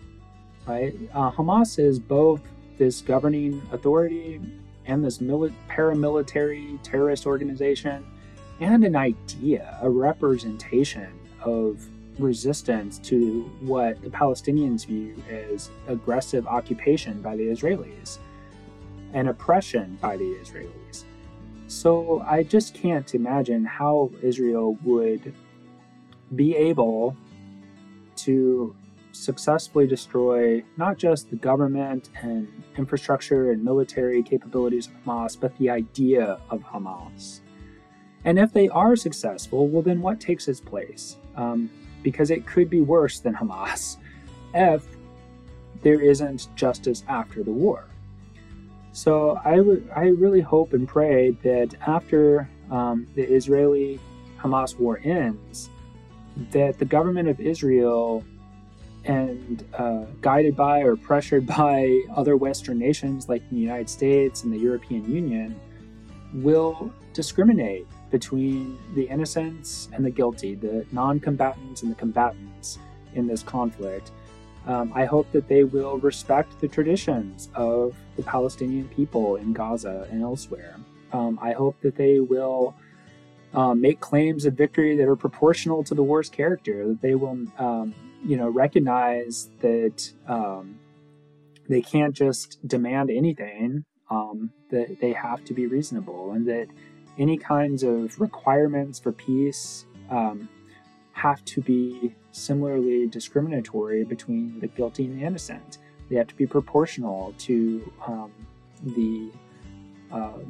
Right? 0.67 0.95
Uh, 1.15 1.31
Hamas 1.31 1.79
is 1.79 1.99
both 1.99 2.43
this 2.77 3.01
governing 3.01 3.63
authority 3.73 4.41
and 4.85 5.05
this 5.05 5.19
mili- 5.19 5.55
paramilitary 5.69 6.81
terrorist 6.83 7.27
organization 7.27 8.05
and 8.61 8.85
an 8.85 8.97
idea, 8.97 9.79
a 9.83 9.89
representation 9.89 11.09
of 11.43 11.87
resistance 12.19 12.99
to 12.99 13.43
what 13.61 14.01
the 14.03 14.09
Palestinians 14.09 14.87
view 14.87 15.23
as 15.31 15.71
aggressive 15.89 16.47
occupation 16.47 17.21
by 17.21 17.37
the 17.37 17.45
Israelis 17.45 18.19
and 19.13 19.29
oppression 19.29 19.99
by 20.01 20.17
the 20.17 20.25
Israelis. 20.25 21.05
So 21.69 22.23
I 22.27 22.43
just 22.43 22.75
can't 22.75 23.15
imagine 23.15 23.65
how 23.65 24.11
Israel 24.23 24.79
would 24.85 25.35
be 26.35 26.57
able 26.57 27.17
to 28.17 28.75
successfully 29.13 29.87
destroy 29.87 30.63
not 30.77 30.99
just 30.99 31.31
the 31.31 31.37
government 31.37 32.11
and 32.23 32.49
infrastructure 32.77 33.51
and 33.51 33.65
military 33.65 34.23
capabilities 34.23 34.89
of 34.89 34.95
Hamas, 35.05 35.39
but 35.39 35.57
the 35.59 35.71
idea 35.71 36.39
of 36.51 36.63
Hamas. 36.63 37.41
And 38.25 38.39
if 38.39 38.53
they 38.53 38.69
are 38.69 38.97
successful, 38.97 39.69
well, 39.69 39.83
then 39.83 40.03
what 40.03 40.21
takes 40.21 40.49
its 40.49 40.61
place? 40.61 41.17
Um, 41.37 41.71
because 42.03 42.31
it 42.31 42.47
could 42.47 42.69
be 42.69 42.81
worse 42.81 43.21
than 43.21 43.35
Hamas 43.35 43.97
if 44.55 44.87
there 45.83 46.01
isn't 46.01 46.49
justice 46.55 47.03
after 47.09 47.43
the 47.43 47.53
war. 47.53 47.87
So 48.97 49.39
I, 49.45 49.57
w- 49.57 49.87
I 49.95 50.07
really 50.07 50.41
hope 50.41 50.73
and 50.73 50.89
pray 50.89 51.33
that 51.43 51.75
after 51.87 52.49
um, 52.71 53.07
the 53.15 53.25
Israeli 53.25 54.01
Hamas 54.39 54.79
war 54.79 55.03
ends, 55.05 55.69
that 56.51 56.79
the 56.79 56.87
government 56.87 57.29
of 57.29 57.39
Israel 57.39 58.25
and 59.05 59.63
uh, 59.75 60.07
guided 60.23 60.57
by 60.57 60.81
or 60.81 60.97
pressured 60.97 61.47
by 61.59 62.01
other 62.17 62.39
Western 62.39 62.79
nations 62.79 63.29
like 63.29 63.47
the 63.51 63.57
United 63.57 63.91
States 63.91 64.45
and 64.45 64.53
the 64.53 64.59
European 64.59 65.05
Union 65.13 65.61
will 66.33 66.91
discriminate 67.13 67.87
between 68.11 68.79
the 68.95 69.03
innocents 69.03 69.91
and 69.93 70.07
the 70.07 70.11
guilty, 70.11 70.55
the 70.55 70.87
non 70.91 71.21
combatants 71.21 71.83
and 71.83 71.91
the 71.91 71.97
combatants 71.97 72.79
in 73.15 73.27
this 73.27 73.43
conflict. 73.43 74.11
Um, 74.67 74.93
I 74.95 75.05
hope 75.05 75.31
that 75.33 75.49
they 75.49 75.65
will 75.65 75.99
respect 75.99 76.61
the 76.61 76.69
traditions 76.69 77.49
of 77.55 77.95
the 78.17 78.23
Palestinian 78.23 78.89
people 78.89 79.37
in 79.37 79.53
Gaza 79.53 80.09
and 80.11 80.23
elsewhere. 80.23 80.77
Um, 81.13 81.39
I 81.41 81.53
hope 81.53 81.81
that 81.83 81.97
they 81.97 82.19
will 82.19 82.75
uh, 83.55 83.75
make 83.75 84.01
claims 84.01 84.45
of 84.45 84.55
victory 84.55 84.97
that 84.97 85.09
are 85.09 85.17
proportional 85.17 85.85
to 85.85 85.95
the 85.95 86.03
war's 86.03 86.29
character, 86.29 86.89
that 86.89 87.01
they 87.01 87.15
will, 87.15 87.47
um, 87.59 87.95
you 88.25 88.37
know, 88.37 88.49
recognize 88.49 89.51
that 89.61 90.11
um, 90.27 90.79
they 91.69 91.81
can't 91.81 92.15
just 92.15 92.59
demand 92.67 93.11
anything, 93.11 93.85
um, 94.11 94.51
that 94.71 95.01
they 95.01 95.13
have 95.13 95.45
to 95.45 95.55
be 95.55 95.67
reasonable, 95.67 96.33
and 96.33 96.47
that 96.49 96.67
any 97.19 97.39
kinds 97.39 97.83
of 97.83 98.21
requirements 98.21 98.99
for 98.99 99.13
peace 99.13 99.87
um, 100.11 100.49
have 101.17 101.43
to 101.47 101.63
be 101.63 102.15
similarly 102.31 103.07
discriminatory 103.07 104.05
between 104.05 104.61
the 104.61 104.67
guilty 104.67 105.07
and 105.07 105.19
the 105.19 105.25
innocent. 105.25 105.79
They 106.11 106.17
have 106.17 106.27
to 106.27 106.35
be 106.35 106.47
proportional 106.47 107.35
to 107.39 107.93
um, 108.07 108.33
the 108.83 109.31
uh, 110.13 110.41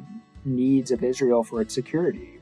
needs 0.43 0.91
of 0.91 1.05
Israel 1.05 1.41
for 1.41 1.61
its 1.61 1.73
security. 1.73 2.39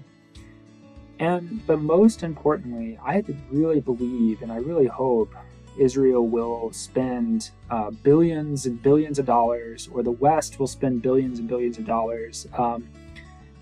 And 1.20 1.66
but 1.68 1.80
most 1.80 2.24
importantly, 2.24 2.98
I 3.06 3.24
really 3.52 3.80
believe 3.80 4.42
and 4.42 4.52
I 4.52 4.58
really 4.58 4.88
hope 4.88 5.32
Israel 5.78 6.28
will 6.28 6.72
spend 6.74 7.52
uh, 7.70 7.92
billions 7.92 8.66
and 8.66 8.82
billions 8.82 9.20
of 9.20 9.28
dollars, 9.28 9.88
or 9.94 10.02
the 10.02 10.12
West 10.12 10.60
will 10.60 10.68
spend 10.68 11.04
billions 11.04 11.38
and 11.38 11.48
billions 11.48 11.78
of 11.78 11.86
dollars 11.86 12.48
um, 12.58 12.88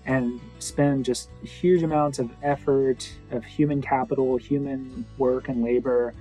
and 0.06 0.40
spend 0.58 1.04
just 1.04 1.30
huge 1.42 1.82
amounts 1.82 2.18
of 2.18 2.30
effort, 2.42 3.10
of 3.30 3.44
human 3.44 3.80
capital, 3.80 4.36
human 4.36 5.04
work 5.18 5.48
and 5.48 5.64
labor, 5.64 6.14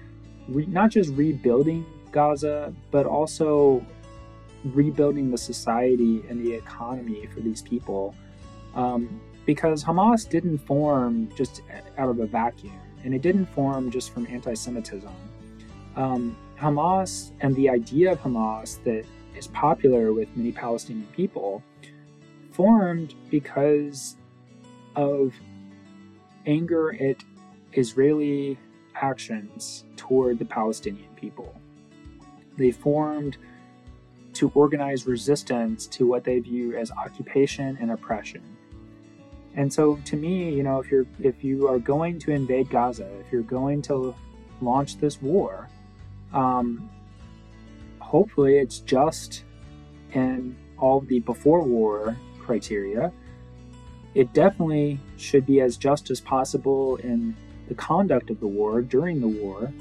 re- 0.48 0.65
not 0.67 0.89
just 0.89 1.12
rebuilding 1.13 1.86
Gaza, 2.12 2.74
but 2.91 3.06
also 3.06 3.86
rebuilding 4.63 5.32
the 5.32 5.38
society 5.38 6.24
and 6.30 6.46
the 6.46 6.54
economy 6.54 7.28
for 7.34 7.41
these 7.41 7.62
people. 7.62 8.15
Um, 8.76 9.22
because 9.46 9.84
Hamas 9.84 10.28
didn't 10.30 10.60
form 10.60 11.30
just 11.36 11.62
out 11.98 12.10
of 12.10 12.19
a 12.19 12.26
vacuum, 12.26 12.80
and 13.04 13.13
it 13.13 13.22
didn't 13.22 13.48
form 13.48 13.91
just 13.91 14.13
from 14.13 14.26
anti 14.28 14.54
Semitism. 14.54 15.12
Um, 15.98 16.38
Hamas 16.58 17.32
and 17.41 17.54
the 17.56 17.69
idea 17.69 18.13
of 18.13 18.22
Hamas 18.22 18.82
that 18.86 19.06
is 19.36 19.48
popular 19.48 20.13
with 20.13 20.30
many 20.38 20.52
Palestinian 20.52 21.08
people 21.08 21.62
formed 22.54 23.16
because 23.30 24.16
of 24.96 25.34
anger 26.46 26.94
at 27.02 27.18
Israeli 27.74 28.58
actions 28.96 29.86
toward 29.98 30.39
the 30.39 30.46
Palestinian 30.46 31.13
people. 31.16 31.54
They 32.58 32.72
formed 32.72 33.38
to 34.34 34.52
organize 34.56 35.06
resistance 35.06 35.88
to 35.88 36.06
what 36.08 36.24
they 36.24 36.39
view 36.39 36.76
as 36.76 36.92
occupation 36.92 37.78
and 37.82 37.92
oppression. 37.92 38.42
And 39.56 39.72
so 39.72 40.00
to 40.06 40.16
me, 40.16 40.52
you 40.52 40.63
know, 40.63 40.80
if 40.80 40.89
you're 40.89 41.06
if 41.20 41.44
you 41.44 41.68
are 41.68 41.80
going 41.80 42.20
to 42.20 42.32
invade 42.32 42.70
Gaza, 42.70 43.08
if 43.20 43.32
you're 43.32 43.44
going 43.44 43.82
to 43.84 44.16
launch 44.62 44.98
this 44.98 45.22
war, 45.22 45.70
um, 46.34 46.89
hopefully 48.00 48.58
it's 48.58 48.80
just 48.80 49.44
in 50.13 50.56
all 50.80 51.02
the 51.02 51.20
before 51.20 51.62
war 51.62 52.18
criteria. 52.43 53.12
It 54.15 54.34
definitely 54.34 54.99
should 55.17 55.45
be 55.45 55.62
as 55.62 55.77
just 55.77 56.12
as 56.12 56.21
possible 56.21 56.97
in 56.97 57.36
the 57.67 57.75
conduct 57.75 58.29
of 58.29 58.39
the 58.39 58.47
war 58.47 58.82
during 58.82 59.21
the 59.21 59.27
war. 59.27 59.71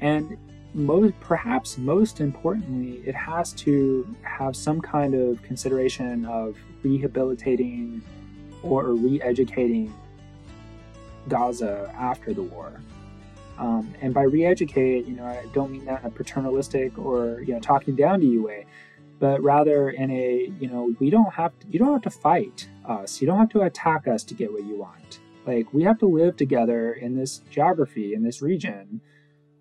And 0.00 0.36
most, 0.74 1.18
perhaps 1.20 1.78
most 1.78 2.20
importantly, 2.20 3.00
it 3.06 3.14
has 3.14 3.52
to 3.54 4.06
have 4.22 4.54
some 4.54 4.80
kind 4.80 5.14
of 5.14 5.42
consideration 5.42 6.26
of 6.26 6.56
rehabilitating 6.82 8.02
or 8.62 8.92
re-educating 8.92 9.92
Gaza 11.28 11.92
after 11.96 12.34
the 12.34 12.42
war. 12.42 12.80
Um, 13.58 13.94
and 14.02 14.12
by 14.12 14.22
re-educate, 14.22 15.06
you 15.06 15.14
know, 15.14 15.24
I 15.24 15.46
don't 15.54 15.70
mean 15.70 15.86
that 15.86 16.02
in 16.02 16.08
a 16.08 16.10
paternalistic 16.10 16.98
or 16.98 17.40
you 17.40 17.54
know 17.54 17.60
talking 17.60 17.96
down 17.96 18.20
to 18.20 18.26
you 18.26 18.42
way, 18.42 18.66
but 19.18 19.42
rather 19.42 19.90
in 19.90 20.10
a 20.10 20.52
you 20.60 20.68
know 20.68 20.94
we 20.98 21.10
don't 21.10 21.32
have 21.32 21.58
to, 21.60 21.66
you 21.68 21.78
don't 21.78 21.92
have 21.92 22.02
to 22.02 22.10
fight 22.10 22.68
us, 22.86 23.20
you 23.20 23.26
don't 23.26 23.38
have 23.38 23.50
to 23.50 23.62
attack 23.62 24.06
us 24.08 24.24
to 24.24 24.34
get 24.34 24.52
what 24.52 24.64
you 24.64 24.76
want. 24.76 25.20
Like 25.46 25.72
we 25.72 25.82
have 25.84 25.98
to 26.00 26.06
live 26.06 26.36
together 26.36 26.94
in 26.94 27.16
this 27.16 27.38
geography 27.50 28.14
in 28.14 28.22
this 28.22 28.42
region 28.42 29.00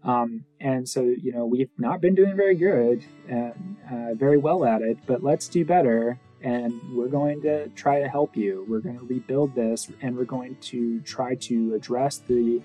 um, 0.06 0.46
and 0.60 0.88
so, 0.88 1.02
you 1.02 1.32
know, 1.32 1.46
we've 1.46 1.72
not 1.80 2.00
been 2.00 2.14
doing 2.14 2.36
very 2.36 2.56
good 2.56 3.04
and 3.28 3.76
uh, 3.92 4.14
very 4.14 4.38
well 4.38 4.64
at 4.64 4.82
it, 4.82 5.00
but 5.08 5.24
let's 5.24 5.48
do 5.48 5.66
better. 5.66 6.20
And 6.42 6.80
we're 6.94 7.08
going 7.08 7.42
to 7.42 7.70
try 7.70 8.00
to 8.00 8.08
help 8.08 8.38
you. 8.38 8.66
We're 8.70 8.82
going 8.82 9.00
to 9.00 9.06
rebuild 9.06 9.56
this 9.56 9.90
and 10.02 10.16
we're 10.16 10.26
going 10.26 10.58
to 10.58 11.00
try 11.02 11.34
to 11.36 11.74
address 11.74 12.20
the 12.20 12.62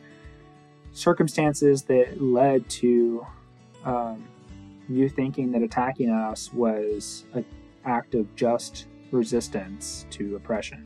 circumstances 0.92 1.84
that 1.84 2.20
led 2.20 2.68
to 2.68 3.26
um, 3.86 4.28
you 4.90 5.08
thinking 5.08 5.52
that 5.52 5.62
attacking 5.62 6.10
us 6.10 6.52
was 6.52 7.24
an 7.34 7.44
act 7.84 8.14
of 8.14 8.34
just 8.34 8.86
resistance 9.12 10.04
to 10.10 10.36
oppression. 10.36 10.84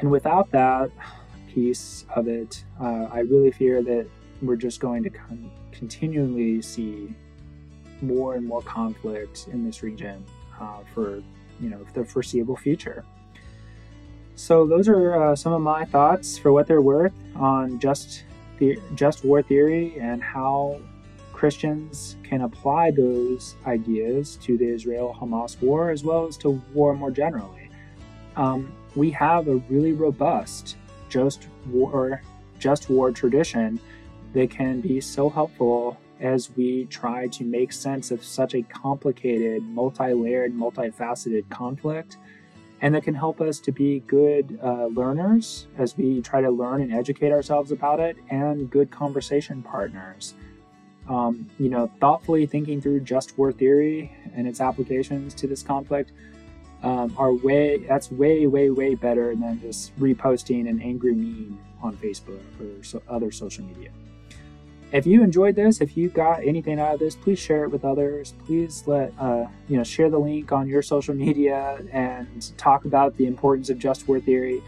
And 0.00 0.10
without 0.10 0.50
that 0.50 0.90
piece 1.48 2.04
of 2.14 2.28
it, 2.28 2.62
uh, 2.80 3.08
I 3.10 3.20
really 3.20 3.50
fear 3.50 3.82
that 3.82 4.06
we're 4.42 4.56
just 4.56 4.80
going 4.80 5.02
to 5.04 5.10
con- 5.10 5.50
continually 5.72 6.60
see 6.60 7.14
more 8.02 8.34
and 8.34 8.46
more 8.46 8.60
conflict 8.62 9.48
in 9.50 9.64
this 9.64 9.82
region 9.82 10.22
uh, 10.60 10.80
for 10.92 11.22
you 11.60 11.70
know 11.70 11.84
the 11.94 12.04
foreseeable 12.04 12.56
future. 12.56 13.04
So 14.36 14.66
those 14.66 14.88
are 14.88 15.30
uh, 15.30 15.36
some 15.36 15.52
of 15.52 15.62
my 15.62 15.84
thoughts 15.84 16.36
for 16.36 16.52
what 16.52 16.66
they're 16.66 16.82
worth 16.82 17.14
on 17.36 17.78
just 17.78 18.24
the 18.58 18.78
just 18.94 19.24
war 19.24 19.42
theory 19.42 19.98
and 19.98 20.22
how 20.22 20.80
Christians 21.44 22.16
can 22.22 22.40
apply 22.40 22.90
those 22.90 23.56
ideas 23.66 24.36
to 24.36 24.56
the 24.56 24.66
Israel-Hamas 24.66 25.60
war 25.60 25.90
as 25.90 26.02
well 26.02 26.26
as 26.26 26.38
to 26.38 26.58
war 26.72 26.94
more 26.94 27.10
generally. 27.10 27.68
Um, 28.34 28.72
we 28.96 29.10
have 29.10 29.46
a 29.48 29.56
really 29.68 29.92
robust 29.92 30.78
just 31.10 31.48
war 31.66 32.22
just 32.58 32.88
war 32.88 33.12
tradition 33.12 33.78
that 34.32 34.48
can 34.48 34.80
be 34.80 35.02
so 35.02 35.28
helpful 35.28 35.98
as 36.18 36.48
we 36.56 36.86
try 36.86 37.26
to 37.26 37.44
make 37.44 37.72
sense 37.74 38.10
of 38.10 38.24
such 38.24 38.54
a 38.54 38.62
complicated, 38.62 39.62
multi 39.64 40.14
layered, 40.14 40.54
multifaceted 40.54 41.46
conflict. 41.50 42.16
And 42.80 42.94
that 42.94 43.04
can 43.04 43.14
help 43.14 43.42
us 43.42 43.60
to 43.60 43.70
be 43.70 44.00
good 44.06 44.58
uh, 44.62 44.86
learners 44.86 45.66
as 45.76 45.94
we 45.94 46.22
try 46.22 46.40
to 46.40 46.50
learn 46.50 46.80
and 46.80 46.90
educate 46.94 47.32
ourselves 47.32 47.70
about 47.70 48.00
it, 48.00 48.16
and 48.30 48.70
good 48.70 48.90
conversation 48.90 49.62
partners. 49.62 50.32
Um, 51.08 51.50
you 51.58 51.68
know, 51.68 51.90
thoughtfully 52.00 52.46
thinking 52.46 52.80
through 52.80 53.00
just 53.00 53.36
war 53.36 53.52
theory 53.52 54.10
and 54.34 54.48
its 54.48 54.60
applications 54.60 55.34
to 55.34 55.46
this 55.46 55.62
conflict 55.62 56.12
um, 56.82 57.14
are 57.18 57.32
way, 57.32 57.78
that's 57.78 58.10
way, 58.10 58.46
way, 58.46 58.70
way 58.70 58.94
better 58.94 59.34
than 59.34 59.60
just 59.60 59.98
reposting 59.98 60.68
an 60.68 60.80
angry 60.80 61.14
meme 61.14 61.58
on 61.82 61.96
Facebook 61.96 62.40
or 62.60 62.82
so 62.82 63.02
other 63.08 63.30
social 63.30 63.64
media. 63.64 63.90
If 64.92 65.06
you 65.06 65.24
enjoyed 65.24 65.56
this, 65.56 65.80
if 65.80 65.96
you 65.96 66.08
got 66.08 66.44
anything 66.44 66.78
out 66.78 66.94
of 66.94 67.00
this, 67.00 67.16
please 67.16 67.38
share 67.38 67.64
it 67.64 67.70
with 67.70 67.84
others. 67.84 68.34
Please 68.46 68.84
let 68.86 69.12
uh, 69.18 69.46
you 69.66 69.76
know 69.76 69.82
share 69.82 70.08
the 70.08 70.20
link 70.20 70.52
on 70.52 70.68
your 70.68 70.82
social 70.82 71.14
media 71.14 71.82
and 71.90 72.56
talk 72.56 72.84
about 72.84 73.16
the 73.16 73.26
importance 73.26 73.70
of 73.70 73.78
just 73.78 74.06
war 74.06 74.20
theory, 74.20 74.62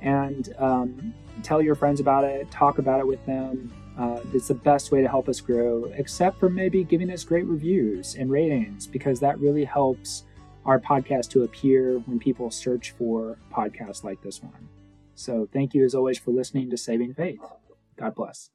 and 0.00 0.54
um, 0.58 1.12
tell 1.42 1.60
your 1.60 1.74
friends 1.74 1.98
about 1.98 2.22
it. 2.22 2.48
Talk 2.52 2.78
about 2.78 3.00
it 3.00 3.06
with 3.06 3.24
them. 3.26 3.72
Uh, 3.98 4.20
it's 4.32 4.48
the 4.48 4.54
best 4.54 4.90
way 4.90 5.02
to 5.02 5.08
help 5.08 5.28
us 5.28 5.40
grow, 5.40 5.84
except 5.94 6.38
for 6.38 6.48
maybe 6.48 6.82
giving 6.82 7.10
us 7.10 7.22
great 7.22 7.46
reviews 7.46 8.16
and 8.16 8.30
ratings, 8.30 8.86
because 8.86 9.20
that 9.20 9.38
really 9.38 9.64
helps 9.64 10.24
our 10.64 10.80
podcast 10.80 11.30
to 11.30 11.44
appear 11.44 11.98
when 12.06 12.18
people 12.18 12.50
search 12.50 12.92
for 12.92 13.38
podcasts 13.52 14.02
like 14.02 14.20
this 14.22 14.42
one. 14.42 14.68
So, 15.14 15.48
thank 15.52 15.74
you 15.74 15.84
as 15.84 15.94
always 15.94 16.18
for 16.18 16.32
listening 16.32 16.70
to 16.70 16.76
Saving 16.76 17.14
Faith. 17.14 17.40
God 17.96 18.14
bless. 18.14 18.50